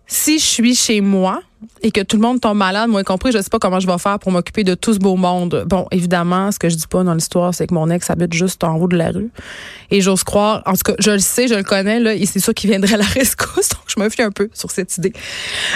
si 0.06 0.38
je 0.38 0.44
suis 0.44 0.74
chez 0.76 1.00
moi, 1.00 1.42
et 1.82 1.90
que 1.90 2.00
tout 2.00 2.16
le 2.16 2.22
monde 2.22 2.40
tombe 2.40 2.58
malade, 2.58 2.90
moi 2.90 3.00
y 3.00 3.04
compris, 3.04 3.32
je 3.32 3.38
sais 3.38 3.50
pas 3.50 3.58
comment 3.58 3.80
je 3.80 3.86
vais 3.86 3.98
faire 3.98 4.18
pour 4.18 4.32
m'occuper 4.32 4.64
de 4.64 4.74
tout 4.74 4.92
ce 4.94 4.98
beau 4.98 5.16
monde. 5.16 5.64
Bon, 5.66 5.86
évidemment, 5.90 6.52
ce 6.52 6.58
que 6.58 6.68
je 6.68 6.76
dis 6.76 6.86
pas 6.86 7.02
dans 7.04 7.14
l'histoire, 7.14 7.54
c'est 7.54 7.66
que 7.66 7.74
mon 7.74 7.88
ex 7.90 8.10
habite 8.10 8.32
juste 8.32 8.64
en 8.64 8.76
haut 8.76 8.88
de 8.88 8.96
la 8.96 9.10
rue. 9.10 9.30
Et 9.90 10.00
j'ose 10.00 10.22
croire, 10.22 10.62
en 10.66 10.72
tout 10.72 10.82
cas, 10.84 10.94
je 10.98 11.10
le 11.10 11.18
sais, 11.18 11.48
je 11.48 11.54
le 11.54 11.62
connais, 11.62 11.98
là, 11.98 12.14
et 12.14 12.24
c'est 12.26 12.38
sûr 12.38 12.54
qu'il 12.54 12.70
viendrait 12.70 12.94
à 12.94 12.98
la 12.98 13.04
rescousse, 13.14 13.70
donc 13.70 13.82
je 13.86 14.00
me 14.00 14.08
fie 14.08 14.22
un 14.22 14.30
peu 14.30 14.48
sur 14.52 14.70
cette 14.70 14.96
idée. 14.98 15.12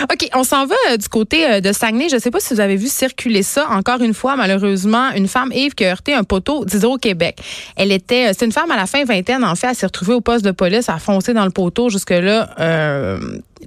OK, 0.05 0.29
on 0.35 0.45
s'en 0.45 0.67
va 0.67 0.75
euh, 0.91 0.97
du 0.97 1.09
côté 1.09 1.47
euh, 1.47 1.61
de 1.61 1.73
Saguenay. 1.73 2.09
Je 2.09 2.19
sais 2.19 2.31
pas 2.31 2.41
si 2.41 2.55
vous 2.55 2.61
avez 2.61 2.77
vu 2.77 2.87
circuler 2.87 3.43
ça. 3.43 3.67
Encore 3.71 4.01
une 4.03 4.15
fois, 4.15 4.37
malheureusement, 4.37 5.11
une 5.13 5.29
femme, 5.29 5.51
Yves, 5.53 5.75
qui 5.75 5.85
a 5.85 5.91
heurté 5.91 6.15
un 6.15 6.25
poteau 6.25 6.65
d'Hydro-Québec. 6.65 7.39
Elle 7.77 7.93
était, 7.93 8.29
euh, 8.29 8.33
c'est 8.39 8.45
une 8.45 8.53
femme 8.53 8.71
à 8.71 8.77
la 8.77 8.87
fin 8.87 9.05
vingtaine, 9.05 9.45
en 9.45 9.55
fait, 9.55 9.69
elle 9.69 9.75
s'est 9.75 9.87
retrouvée 9.87 10.15
au 10.15 10.21
poste 10.21 10.45
de 10.45 10.51
police, 10.51 10.89
à 10.89 10.99
foncer 10.99 11.35
dans 11.35 11.45
le 11.45 11.51
poteau 11.51 11.89
jusque-là. 11.89 12.51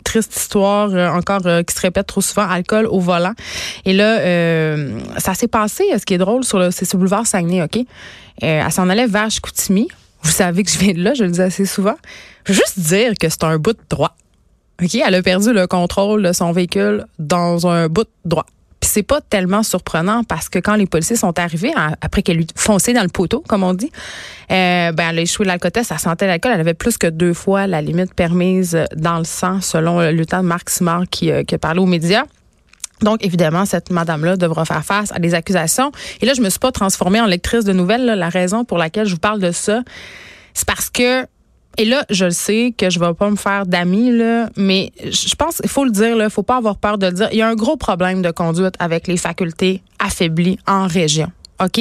Triste 0.03 0.35
histoire 0.35 0.91
encore 1.15 1.41
qui 1.41 1.75
se 1.75 1.81
répète 1.81 2.06
trop 2.07 2.21
souvent, 2.21 2.47
alcool 2.47 2.87
au 2.87 2.99
volant. 2.99 3.33
Et 3.85 3.93
là, 3.93 4.19
euh, 4.19 4.99
ça 5.17 5.33
s'est 5.33 5.47
passé, 5.47 5.83
ce 5.97 6.05
qui 6.05 6.13
est 6.15 6.17
drôle, 6.17 6.43
sur 6.43 6.59
le, 6.59 6.71
c'est 6.71 6.85
sur 6.85 6.97
le 6.97 7.01
boulevard 7.01 7.27
Saguenay, 7.27 7.61
OK? 7.61 7.77
Euh, 7.77 7.81
elle 8.41 8.71
s'en 8.71 8.89
allait 8.89 9.07
vers 9.07 9.29
Chicoutimi. 9.29 9.87
Vous 10.23 10.31
savez 10.31 10.63
que 10.63 10.71
je 10.71 10.79
viens 10.79 10.93
de 10.93 11.03
là, 11.03 11.13
je 11.13 11.23
le 11.23 11.31
dis 11.31 11.41
assez 11.41 11.65
souvent. 11.65 11.95
Je 12.45 12.53
veux 12.53 12.59
juste 12.59 12.79
dire 12.79 13.13
que 13.19 13.29
c'est 13.29 13.43
un 13.43 13.57
bout 13.57 13.73
de 13.73 13.79
droit. 13.89 14.15
OK? 14.81 14.95
Elle 14.95 15.15
a 15.15 15.21
perdu 15.21 15.53
le 15.53 15.67
contrôle 15.67 16.23
de 16.23 16.33
son 16.33 16.51
véhicule 16.51 17.05
dans 17.19 17.67
un 17.67 17.87
bout 17.87 18.03
de 18.03 18.29
droit. 18.29 18.45
C'est 18.97 19.03
pas 19.03 19.21
tellement 19.21 19.61
surprenant 19.61 20.23
parce 20.23 20.49
que 20.49 20.57
quand 20.57 20.73
les 20.73 20.87
policiers 20.87 21.17
sont 21.17 21.37
arrivés, 21.37 21.71
après 22.01 22.23
qu'elle 22.23 22.41
eut 22.41 22.47
foncé 22.55 22.93
dans 22.93 23.03
le 23.03 23.09
poteau, 23.09 23.43
comme 23.47 23.61
on 23.61 23.75
dit, 23.75 23.91
euh, 24.49 24.91
ben 24.91 25.09
elle 25.11 25.19
a 25.19 25.21
échoué 25.21 25.45
l'alcotest, 25.45 25.91
elle 25.91 25.99
sentait 25.99 26.25
l'alcool, 26.25 26.53
elle 26.55 26.61
avait 26.61 26.73
plus 26.73 26.97
que 26.97 27.05
deux 27.05 27.35
fois 27.35 27.67
la 27.67 27.79
limite 27.83 28.15
permise 28.15 28.75
dans 28.95 29.19
le 29.19 29.23
sang, 29.23 29.61
selon 29.61 29.99
le 29.99 30.09
lieutenant 30.13 30.41
Marc 30.41 30.71
Simard 30.71 31.03
qui, 31.11 31.29
qui 31.45 31.53
a 31.53 31.57
parlé 31.59 31.79
aux 31.79 31.85
médias. 31.85 32.23
Donc, 33.03 33.23
évidemment, 33.23 33.65
cette 33.65 33.91
madame-là 33.91 34.35
devra 34.35 34.65
faire 34.65 34.83
face 34.83 35.11
à 35.11 35.19
des 35.19 35.35
accusations. 35.35 35.91
Et 36.21 36.25
là, 36.25 36.33
je 36.33 36.41
me 36.41 36.49
suis 36.49 36.57
pas 36.57 36.71
transformée 36.71 37.21
en 37.21 37.27
lectrice 37.27 37.65
de 37.65 37.73
nouvelles. 37.73 38.03
La 38.03 38.29
raison 38.29 38.65
pour 38.65 38.79
laquelle 38.79 39.05
je 39.05 39.11
vous 39.11 39.19
parle 39.19 39.39
de 39.39 39.51
ça, 39.51 39.83
c'est 40.55 40.65
parce 40.65 40.89
que 40.89 41.27
et 41.77 41.85
là, 41.85 42.05
je 42.09 42.25
le 42.25 42.31
sais 42.31 42.73
que 42.75 42.89
je 42.89 42.99
vais 42.99 43.13
pas 43.13 43.29
me 43.29 43.35
faire 43.35 43.65
d'amis, 43.65 44.11
là, 44.11 44.49
mais 44.55 44.91
je 45.03 45.35
pense, 45.35 45.61
il 45.63 45.69
faut 45.69 45.85
le 45.85 45.91
dire, 45.91 46.17
il 46.17 46.29
faut 46.29 46.43
pas 46.43 46.57
avoir 46.57 46.77
peur 46.77 46.97
de 46.97 47.05
le 47.05 47.13
dire. 47.13 47.29
Il 47.31 47.37
y 47.37 47.41
a 47.41 47.47
un 47.47 47.55
gros 47.55 47.77
problème 47.77 48.21
de 48.21 48.31
conduite 48.31 48.73
avec 48.79 49.07
les 49.07 49.17
facultés 49.17 49.81
affaiblies 49.99 50.57
en 50.65 50.87
région. 50.87 51.31
OK? 51.63 51.79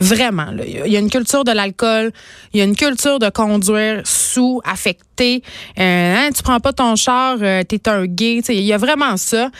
Vraiment. 0.00 0.46
Il 0.66 0.92
y 0.92 0.96
a 0.96 0.98
une 0.98 1.10
culture 1.10 1.44
de 1.44 1.52
l'alcool, 1.52 2.10
il 2.52 2.58
y 2.58 2.60
a 2.62 2.64
une 2.64 2.76
culture 2.76 3.18
de 3.18 3.28
conduire 3.28 4.02
sous, 4.04 4.60
affecté. 4.64 5.42
Euh, 5.78 6.16
hein, 6.16 6.30
tu 6.34 6.42
prends 6.42 6.60
pas 6.60 6.72
ton 6.72 6.96
char, 6.96 7.36
euh, 7.40 7.62
tu 7.68 7.76
es 7.76 7.88
un 7.88 8.06
gay. 8.06 8.40
Il 8.48 8.60
y 8.60 8.72
a 8.72 8.78
vraiment 8.78 9.16
ça. 9.16 9.50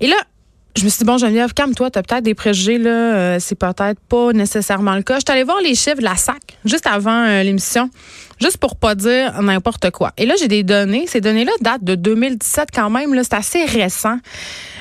Et 0.00 0.06
là, 0.08 0.16
je 0.76 0.84
me 0.84 0.90
suis 0.90 0.98
dit, 0.98 1.04
bon, 1.04 1.16
Geneviève, 1.16 1.54
calme-toi, 1.54 1.90
t'as 1.90 2.02
peut-être 2.02 2.22
des 2.22 2.34
préjugés, 2.34 2.76
là. 2.76 2.90
Euh, 2.90 3.36
c'est 3.40 3.54
peut-être 3.54 3.98
pas 4.08 4.32
nécessairement 4.32 4.94
le 4.94 5.02
cas. 5.02 5.14
Je 5.14 5.20
suis 5.20 5.32
allée 5.32 5.42
voir 5.42 5.60
les 5.62 5.74
chiffres 5.74 5.98
de 5.98 6.04
la 6.04 6.16
SAC 6.16 6.58
juste 6.66 6.86
avant 6.86 7.24
euh, 7.24 7.42
l'émission, 7.42 7.88
juste 8.40 8.58
pour 8.58 8.76
pas 8.76 8.94
dire 8.94 9.40
n'importe 9.40 9.90
quoi. 9.90 10.12
Et 10.18 10.26
là, 10.26 10.34
j'ai 10.38 10.48
des 10.48 10.62
données. 10.62 11.06
Ces 11.06 11.22
données-là 11.22 11.52
datent 11.62 11.84
de 11.84 11.94
2017 11.94 12.68
quand 12.74 12.90
même, 12.90 13.14
là. 13.14 13.22
C'est 13.24 13.34
assez 13.34 13.64
récent. 13.64 14.18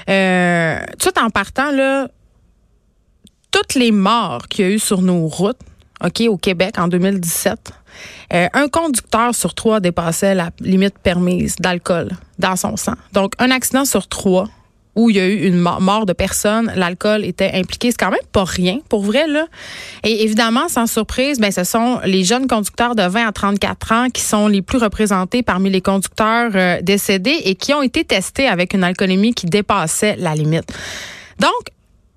Euh, 0.09 0.79
tout 0.99 1.17
en 1.17 1.29
partant, 1.29 1.71
là, 1.71 2.09
toutes 3.51 3.75
les 3.75 3.91
morts 3.91 4.49
qu'il 4.49 4.65
y 4.65 4.67
a 4.67 4.71
eu 4.71 4.79
sur 4.79 5.01
nos 5.01 5.27
routes, 5.27 5.59
OK, 6.03 6.21
au 6.27 6.35
Québec 6.35 6.77
en 6.77 6.89
2017, 6.89 7.71
un 8.31 8.67
conducteur 8.67 9.33
sur 9.33 9.53
trois 9.53 9.79
dépassait 9.79 10.35
la 10.35 10.49
limite 10.59 10.99
permise 10.99 11.55
d'alcool 11.55 12.09
dans 12.37 12.57
son 12.57 12.75
sang. 12.75 12.95
Donc, 13.13 13.31
un 13.39 13.49
accident 13.49 13.85
sur 13.85 14.09
trois 14.09 14.49
où 14.95 15.09
il 15.09 15.17
y 15.17 15.19
a 15.19 15.27
eu 15.27 15.45
une 15.47 15.57
mort 15.57 16.05
de 16.05 16.13
personne, 16.13 16.71
l'alcool 16.75 17.25
était 17.25 17.51
impliqué. 17.53 17.91
C'est 17.91 17.97
quand 17.97 18.11
même 18.11 18.19
pas 18.31 18.45
rien, 18.45 18.79
pour 18.89 19.03
vrai, 19.03 19.27
là. 19.27 19.47
Et 20.03 20.23
évidemment, 20.23 20.67
sans 20.69 20.87
surprise, 20.87 21.39
ben, 21.39 21.51
ce 21.51 21.63
sont 21.63 21.99
les 22.05 22.23
jeunes 22.23 22.47
conducteurs 22.47 22.95
de 22.95 23.03
20 23.03 23.27
à 23.27 23.31
34 23.31 23.91
ans 23.91 24.09
qui 24.09 24.21
sont 24.21 24.47
les 24.47 24.61
plus 24.61 24.77
représentés 24.77 25.43
parmi 25.43 25.69
les 25.69 25.81
conducteurs 25.81 26.51
euh, 26.55 26.81
décédés 26.81 27.41
et 27.43 27.55
qui 27.55 27.73
ont 27.73 27.81
été 27.81 28.03
testés 28.03 28.47
avec 28.47 28.73
une 28.73 28.83
alcoolémie 28.83 29.33
qui 29.33 29.47
dépassait 29.47 30.15
la 30.17 30.33
limite. 30.33 30.71
Donc, 31.39 31.75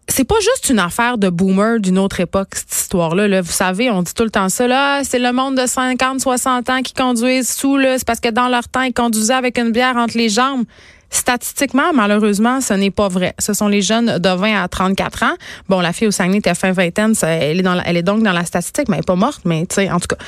c'est 0.08 0.24
pas 0.24 0.40
juste 0.40 0.70
une 0.70 0.78
affaire 0.78 1.18
de 1.18 1.28
boomer 1.28 1.80
d'une 1.80 1.98
autre 1.98 2.20
époque, 2.20 2.48
cette 2.54 2.74
histoire-là. 2.74 3.28
Là. 3.28 3.42
Vous 3.42 3.52
savez, 3.52 3.90
on 3.90 4.02
dit 4.02 4.14
tout 4.14 4.24
le 4.24 4.30
temps 4.30 4.48
ça, 4.48 4.66
là, 4.66 5.04
c'est 5.04 5.18
le 5.18 5.32
monde 5.32 5.56
de 5.56 5.66
50, 5.66 6.20
60 6.20 6.70
ans 6.70 6.82
qui 6.82 6.94
conduisent 6.94 7.50
sous, 7.50 7.76
là, 7.76 7.98
c'est 7.98 8.06
parce 8.06 8.20
que 8.20 8.30
dans 8.30 8.48
leur 8.48 8.68
temps, 8.68 8.82
ils 8.82 8.94
conduisaient 8.94 9.34
avec 9.34 9.58
une 9.58 9.70
bière 9.70 9.96
entre 9.96 10.16
les 10.16 10.30
jambes. 10.30 10.64
Statistiquement, 11.10 11.92
malheureusement, 11.94 12.60
ce 12.60 12.74
n'est 12.74 12.90
pas 12.90 13.08
vrai. 13.08 13.34
Ce 13.38 13.54
sont 13.54 13.68
les 13.68 13.82
jeunes 13.82 14.18
de 14.18 14.28
20 14.28 14.62
à 14.62 14.68
34 14.68 15.22
ans. 15.22 15.34
Bon, 15.68 15.80
la 15.80 15.92
fille 15.92 16.06
au 16.06 16.10
Saguenay 16.10 16.38
était 16.38 16.54
fin 16.54 16.72
vingtaine, 16.72 17.14
elle 17.22 17.60
est, 17.60 17.62
dans 17.62 17.80
elle 17.84 17.96
est 17.96 18.02
donc 18.02 18.22
dans 18.22 18.32
la 18.32 18.44
statistique, 18.44 18.88
mais 18.88 18.96
elle 18.96 19.00
n'est 19.00 19.06
pas 19.06 19.16
morte, 19.16 19.40
mais 19.44 19.64
tu 19.66 19.76
sais, 19.76 19.90
en 19.90 20.00
tout 20.00 20.08
cas. 20.08 20.22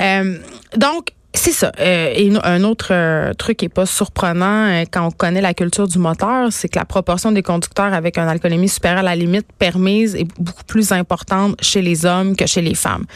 Euh, 0.00 0.38
donc, 0.76 1.08
c'est 1.34 1.52
ça. 1.52 1.72
Euh, 1.80 2.12
et 2.14 2.30
un 2.44 2.62
autre 2.62 2.88
euh, 2.90 3.32
truc 3.32 3.56
qui 3.56 3.64
est 3.64 3.70
pas 3.70 3.86
surprenant 3.86 4.68
euh, 4.68 4.84
quand 4.90 5.06
on 5.06 5.10
connaît 5.10 5.40
la 5.40 5.54
culture 5.54 5.88
du 5.88 5.98
moteur, 5.98 6.52
c'est 6.52 6.68
que 6.68 6.78
la 6.78 6.84
proportion 6.84 7.32
des 7.32 7.42
conducteurs 7.42 7.94
avec 7.94 8.18
un 8.18 8.28
alcoolémie 8.28 8.68
supérieure 8.68 9.00
à 9.00 9.02
la 9.02 9.16
limite 9.16 9.46
permise 9.58 10.14
est 10.14 10.26
beaucoup 10.38 10.64
plus 10.64 10.92
importante 10.92 11.56
chez 11.62 11.80
les 11.80 12.04
hommes 12.04 12.36
que 12.36 12.46
chez 12.46 12.60
les 12.60 12.74
femmes. 12.74 13.06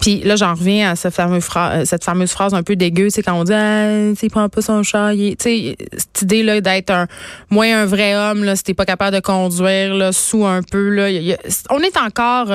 Puis 0.00 0.20
là, 0.20 0.36
j'en 0.36 0.54
reviens 0.54 0.92
à 0.92 1.40
phrase, 1.40 1.88
cette 1.88 2.04
fameuse 2.04 2.30
phrase 2.30 2.54
un 2.54 2.62
peu 2.62 2.76
dégueu, 2.76 3.10
c'est 3.10 3.22
quand 3.22 3.34
on 3.34 3.44
dit 3.44 3.52
ah, 3.52 4.12
il 4.22 4.30
prend 4.30 4.48
pas 4.48 4.62
son 4.62 4.84
chat, 4.84 5.12
tu 5.12 5.34
sais 5.40 5.76
cette 5.92 6.22
idée 6.22 6.42
là 6.44 6.60
d'être 6.60 6.90
un 6.90 7.06
moins 7.50 7.82
un 7.82 7.86
vrai 7.86 8.14
homme 8.14 8.44
là, 8.44 8.54
si 8.54 8.62
t'es 8.62 8.74
pas 8.74 8.84
capable 8.84 9.16
de 9.16 9.20
conduire 9.20 9.94
là, 9.94 10.12
sous 10.12 10.46
un 10.46 10.62
peu 10.62 10.90
là, 10.90 11.08
on 11.70 11.80
est 11.80 11.96
encore 11.96 12.48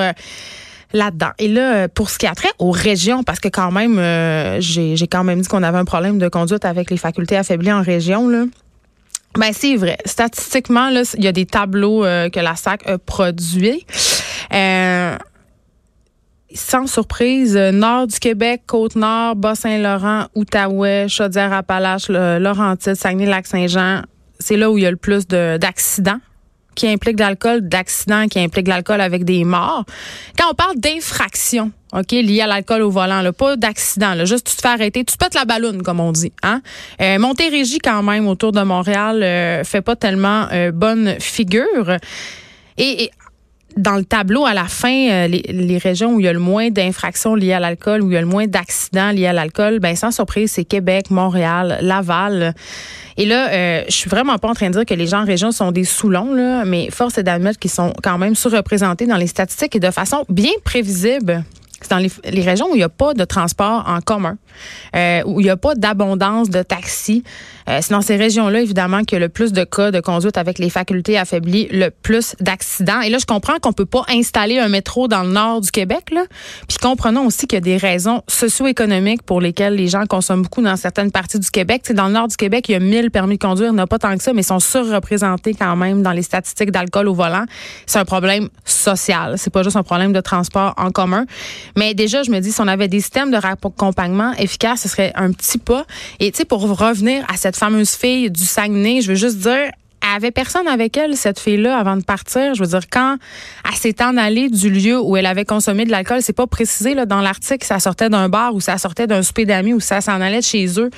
là-dedans. 0.92 1.30
Et 1.38 1.48
là, 1.48 1.88
pour 1.88 2.10
ce 2.10 2.18
qui 2.18 2.26
a 2.26 2.34
trait 2.34 2.50
aux 2.58 2.70
régions, 2.70 3.22
parce 3.22 3.40
que 3.40 3.48
quand 3.48 3.70
même, 3.70 3.98
euh, 3.98 4.60
j'ai 4.60 4.96
quand 5.06 5.24
même 5.24 5.40
dit 5.40 5.48
qu'on 5.48 5.62
avait 5.62 5.78
un 5.78 5.84
problème 5.84 6.18
de 6.18 6.28
conduite 6.28 6.64
avec 6.64 6.90
les 6.90 6.96
facultés 6.96 7.36
affaiblies 7.36 7.72
en 7.72 7.82
région, 7.82 8.28
là. 8.28 8.44
Ben 9.38 9.52
c'est 9.52 9.76
vrai. 9.76 9.96
Statistiquement, 10.06 10.90
là, 10.90 11.02
il 11.16 11.24
y 11.24 11.28
a 11.28 11.32
des 11.32 11.46
tableaux 11.46 12.04
euh, 12.04 12.28
que 12.28 12.40
la 12.40 12.56
SAC 12.56 12.84
a 12.88 12.98
produits. 12.98 13.86
Euh, 14.52 15.16
sans 16.52 16.88
surprise, 16.88 17.56
nord 17.56 18.08
du 18.08 18.18
Québec, 18.18 18.62
Côte-Nord, 18.66 19.36
Bas-Saint-Laurent, 19.36 20.26
Outaouais, 20.34 21.06
Chaudière-Appalaches, 21.08 22.08
Laurentides, 22.08 22.96
Saguenay-Lac-Saint-Jean, 22.96 24.02
c'est 24.40 24.56
là 24.56 24.70
où 24.70 24.78
il 24.78 24.82
y 24.82 24.86
a 24.86 24.90
le 24.90 24.96
plus 24.96 25.28
d'accidents 25.28 26.18
qui 26.74 26.88
implique 26.88 27.16
de 27.16 27.22
l'alcool, 27.22 27.68
d'accidents 27.68 28.28
qui 28.28 28.38
impliquent 28.38 28.68
l'alcool 28.68 29.00
avec 29.00 29.24
des 29.24 29.44
morts. 29.44 29.84
Quand 30.38 30.50
on 30.50 30.54
parle 30.54 30.76
d'infraction, 30.76 31.72
OK, 31.92 32.12
liées 32.12 32.42
à 32.42 32.46
l'alcool 32.46 32.82
au 32.82 32.90
volant, 32.90 33.20
là, 33.20 33.32
pas 33.32 33.56
d'accident, 33.56 34.24
juste 34.24 34.48
tu 34.48 34.56
te 34.56 34.60
fais 34.60 34.68
arrêter, 34.68 35.04
tu 35.04 35.16
te 35.16 35.24
pètes 35.24 35.34
la 35.34 35.44
ballonne, 35.44 35.82
comme 35.82 36.00
on 36.00 36.12
dit. 36.12 36.32
Hein? 36.42 36.62
Euh, 37.00 37.18
Montérégie, 37.18 37.78
quand 37.78 38.02
même, 38.02 38.28
autour 38.28 38.52
de 38.52 38.62
Montréal, 38.62 39.22
euh, 39.22 39.64
fait 39.64 39.82
pas 39.82 39.96
tellement 39.96 40.46
euh, 40.52 40.70
bonne 40.70 41.16
figure. 41.18 41.96
Et, 42.78 43.10
dans 43.76 43.96
le 43.96 44.04
tableau, 44.04 44.44
à 44.46 44.54
la 44.54 44.64
fin, 44.64 45.08
euh, 45.10 45.26
les, 45.28 45.78
régions 45.78 46.14
où 46.14 46.20
il 46.20 46.24
y 46.24 46.28
a 46.28 46.32
le 46.32 46.38
moins 46.38 46.70
d'infractions 46.70 47.34
liées 47.34 47.52
à 47.52 47.60
l'alcool, 47.60 48.02
où 48.02 48.10
il 48.10 48.14
y 48.14 48.16
a 48.16 48.20
le 48.20 48.26
moins 48.26 48.46
d'accidents 48.46 49.10
liés 49.10 49.26
à 49.26 49.32
l'alcool, 49.32 49.78
ben 49.78 49.96
sans 49.96 50.10
surprise, 50.10 50.52
c'est 50.52 50.64
Québec, 50.64 51.10
Montréal, 51.10 51.78
Laval. 51.80 52.54
Et 53.16 53.26
là, 53.26 53.50
euh, 53.50 53.82
je 53.88 53.92
suis 53.92 54.10
vraiment 54.10 54.38
pas 54.38 54.48
en 54.48 54.54
train 54.54 54.68
de 54.68 54.74
dire 54.74 54.84
que 54.84 54.94
les 54.94 55.06
gens 55.06 55.22
en 55.22 55.24
région 55.24 55.52
sont 55.52 55.72
des 55.72 55.84
soulons, 55.84 56.34
là, 56.34 56.64
mais 56.64 56.90
force 56.90 57.18
est 57.18 57.22
d'admettre 57.22 57.58
qu'ils 57.58 57.70
sont 57.70 57.92
quand 58.02 58.18
même 58.18 58.34
surreprésentés 58.34 59.06
dans 59.06 59.16
les 59.16 59.26
statistiques 59.26 59.76
et 59.76 59.80
de 59.80 59.90
façon 59.90 60.24
bien 60.28 60.52
prévisible. 60.64 61.44
C'est 61.82 61.90
dans 61.90 61.98
les, 61.98 62.10
les, 62.30 62.42
régions 62.42 62.66
où 62.70 62.74
il 62.74 62.78
n'y 62.78 62.84
a 62.84 62.88
pas 62.88 63.14
de 63.14 63.24
transport 63.24 63.84
en 63.86 64.00
commun, 64.00 64.36
euh, 64.94 65.22
où 65.26 65.40
il 65.40 65.44
n'y 65.44 65.50
a 65.50 65.56
pas 65.56 65.74
d'abondance 65.74 66.50
de 66.50 66.62
taxis. 66.62 67.22
Euh, 67.68 67.78
c'est 67.82 67.92
dans 67.92 68.02
ces 68.02 68.16
régions-là, 68.16 68.60
évidemment, 68.60 69.04
qu'il 69.04 69.16
y 69.18 69.22
a 69.22 69.24
le 69.24 69.28
plus 69.28 69.52
de 69.52 69.64
cas 69.64 69.90
de 69.90 70.00
conduite 70.00 70.36
avec 70.36 70.58
les 70.58 70.70
facultés 70.70 71.16
affaiblies, 71.16 71.68
le 71.70 71.90
plus 71.90 72.34
d'accidents. 72.40 73.00
Et 73.00 73.10
là, 73.10 73.18
je 73.18 73.26
comprends 73.26 73.58
qu'on 73.60 73.72
peut 73.72 73.86
pas 73.86 74.04
installer 74.08 74.58
un 74.58 74.68
métro 74.68 75.08
dans 75.08 75.22
le 75.22 75.30
nord 75.30 75.60
du 75.60 75.70
Québec. 75.70 76.10
Là. 76.10 76.24
Puis 76.68 76.78
comprenons 76.78 77.26
aussi 77.26 77.46
qu'il 77.46 77.56
y 77.56 77.58
a 77.58 77.60
des 77.60 77.76
raisons 77.76 78.22
socio-économiques 78.28 79.22
pour 79.22 79.40
lesquelles 79.40 79.74
les 79.74 79.88
gens 79.88 80.06
consomment 80.06 80.42
beaucoup 80.42 80.62
dans 80.62 80.76
certaines 80.76 81.12
parties 81.12 81.38
du 81.38 81.50
Québec. 81.50 81.82
C'est 81.84 81.94
dans 81.94 82.06
le 82.06 82.14
nord 82.14 82.28
du 82.28 82.36
Québec, 82.36 82.68
il 82.68 82.72
y 82.72 82.74
a 82.74 82.80
1000 82.80 83.10
permis 83.10 83.36
de 83.36 83.42
conduire, 83.42 83.70
il 83.70 83.74
n'y 83.74 83.80
a 83.80 83.86
pas 83.86 83.98
tant 83.98 84.16
que 84.16 84.22
ça, 84.22 84.32
mais 84.32 84.42
ils 84.42 84.44
sont 84.44 84.60
surreprésentés 84.60 85.54
quand 85.54 85.76
même 85.76 86.02
dans 86.02 86.12
les 86.12 86.22
statistiques 86.22 86.72
d'alcool 86.72 87.08
au 87.08 87.14
volant. 87.14 87.44
C'est 87.86 87.98
un 87.98 88.04
problème 88.04 88.48
social. 88.64 89.34
C'est 89.36 89.52
pas 89.52 89.62
juste 89.62 89.76
un 89.76 89.82
problème 89.82 90.12
de 90.12 90.20
transport 90.20 90.74
en 90.76 90.90
commun. 90.90 91.24
Mais 91.76 91.94
déjà, 91.94 92.22
je 92.22 92.30
me 92.30 92.40
dis, 92.40 92.52
si 92.52 92.60
on 92.60 92.68
avait 92.68 92.88
des 92.88 93.00
systèmes 93.00 93.30
de 93.30 93.36
raccompagnement 93.36 94.32
efficaces, 94.34 94.82
ce 94.82 94.88
serait 94.88 95.12
un 95.14 95.32
petit 95.32 95.58
pas. 95.58 95.84
Et 96.18 96.30
tu 96.30 96.38
sais, 96.38 96.44
pour 96.44 96.60
revenir 96.60 97.24
à 97.32 97.36
cette 97.36 97.56
fameuse 97.56 97.90
fille 97.90 98.30
du 98.30 98.44
Saguenay, 98.44 99.00
je 99.00 99.08
veux 99.08 99.14
juste 99.14 99.38
dire, 99.38 99.70
elle 100.02 100.16
avait 100.16 100.30
personne 100.30 100.66
avec 100.66 100.96
elle, 100.96 101.16
cette 101.16 101.38
fille-là, 101.38 101.76
avant 101.78 101.96
de 101.96 102.02
partir? 102.02 102.54
Je 102.54 102.62
veux 102.62 102.68
dire, 102.68 102.88
quand 102.90 103.16
elle 103.68 103.76
s'est 103.76 104.02
en 104.02 104.16
allée 104.16 104.48
du 104.48 104.70
lieu 104.70 104.98
où 105.00 105.16
elle 105.16 105.26
avait 105.26 105.44
consommé 105.44 105.84
de 105.84 105.90
l'alcool, 105.90 106.22
c'est 106.22 106.32
pas 106.32 106.46
précisé 106.46 106.94
là, 106.94 107.06
dans 107.06 107.20
l'article, 107.20 107.66
ça 107.66 107.78
sortait 107.80 108.08
d'un 108.08 108.28
bar 108.28 108.54
ou 108.54 108.60
ça 108.60 108.78
sortait 108.78 109.06
d'un 109.06 109.22
souper 109.22 109.44
d'amis 109.44 109.74
ou 109.74 109.80
ça 109.80 110.00
s'en 110.00 110.20
allait 110.20 110.40
de 110.40 110.44
chez 110.44 110.80
eux. 110.80 110.90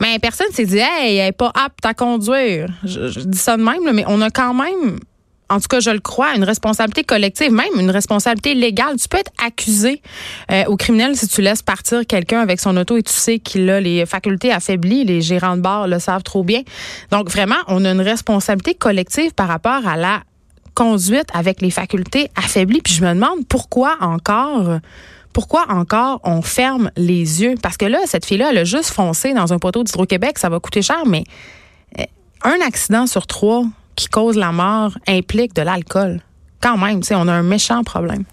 Mais 0.00 0.18
personne 0.18 0.50
s'est 0.52 0.64
dit, 0.64 0.78
hey, 0.78 1.16
elle 1.16 1.26
n'est 1.26 1.32
pas 1.32 1.52
apte 1.54 1.84
à 1.84 1.94
conduire. 1.94 2.68
Je, 2.84 3.20
dis 3.20 3.38
ça 3.38 3.56
de 3.56 3.62
même, 3.62 3.92
mais 3.92 4.04
on 4.06 4.20
a 4.20 4.30
quand 4.30 4.54
même 4.54 4.98
en 5.50 5.60
tout 5.60 5.68
cas, 5.68 5.80
je 5.80 5.90
le 5.90 6.00
crois, 6.00 6.34
une 6.34 6.44
responsabilité 6.44 7.04
collective, 7.04 7.52
même 7.52 7.78
une 7.78 7.90
responsabilité 7.90 8.54
légale. 8.54 8.96
Tu 8.96 9.08
peux 9.08 9.18
être 9.18 9.32
accusé 9.44 10.00
euh, 10.50 10.64
au 10.66 10.76
criminel 10.76 11.16
si 11.16 11.28
tu 11.28 11.42
laisses 11.42 11.62
partir 11.62 12.06
quelqu'un 12.06 12.40
avec 12.40 12.60
son 12.60 12.76
auto 12.76 12.96
et 12.96 13.02
tu 13.02 13.12
sais 13.12 13.38
qu'il 13.38 13.68
a 13.68 13.80
les 13.80 14.06
facultés 14.06 14.52
affaiblies. 14.52 15.04
Les 15.04 15.20
gérants 15.20 15.56
de 15.56 15.62
bar 15.62 15.86
le 15.86 15.98
savent 15.98 16.22
trop 16.22 16.44
bien. 16.44 16.62
Donc, 17.10 17.30
vraiment, 17.30 17.56
on 17.68 17.84
a 17.84 17.90
une 17.90 18.00
responsabilité 18.00 18.74
collective 18.74 19.34
par 19.34 19.48
rapport 19.48 19.86
à 19.86 19.96
la 19.96 20.22
conduite 20.74 21.28
avec 21.34 21.60
les 21.60 21.70
facultés 21.70 22.30
affaiblies. 22.36 22.80
Puis 22.80 22.94
je 22.94 23.04
me 23.04 23.14
demande 23.14 23.46
pourquoi 23.48 23.96
encore 24.00 24.78
pourquoi 25.34 25.66
encore 25.68 26.20
on 26.22 26.42
ferme 26.42 26.90
les 26.96 27.42
yeux? 27.42 27.56
Parce 27.60 27.76
que 27.76 27.84
là, 27.84 27.98
cette 28.06 28.24
fille-là, 28.24 28.50
elle 28.50 28.58
a 28.58 28.64
juste 28.64 28.90
foncé 28.90 29.34
dans 29.34 29.52
un 29.52 29.58
poteau 29.58 29.82
d'Hydro-Québec, 29.82 30.38
ça 30.38 30.48
va 30.48 30.60
coûter 30.60 30.80
cher, 30.80 31.02
mais 31.06 31.24
euh, 31.98 32.04
un 32.44 32.64
accident 32.64 33.06
sur 33.08 33.26
trois 33.26 33.64
qui 33.96 34.08
cause 34.08 34.36
la 34.36 34.52
mort 34.52 34.92
implique 35.06 35.54
de 35.54 35.62
l'alcool. 35.62 36.20
Quand 36.60 36.76
même, 36.78 37.00
on 37.10 37.28
a 37.28 37.32
un 37.32 37.42
méchant 37.42 37.84
problème. 37.84 38.24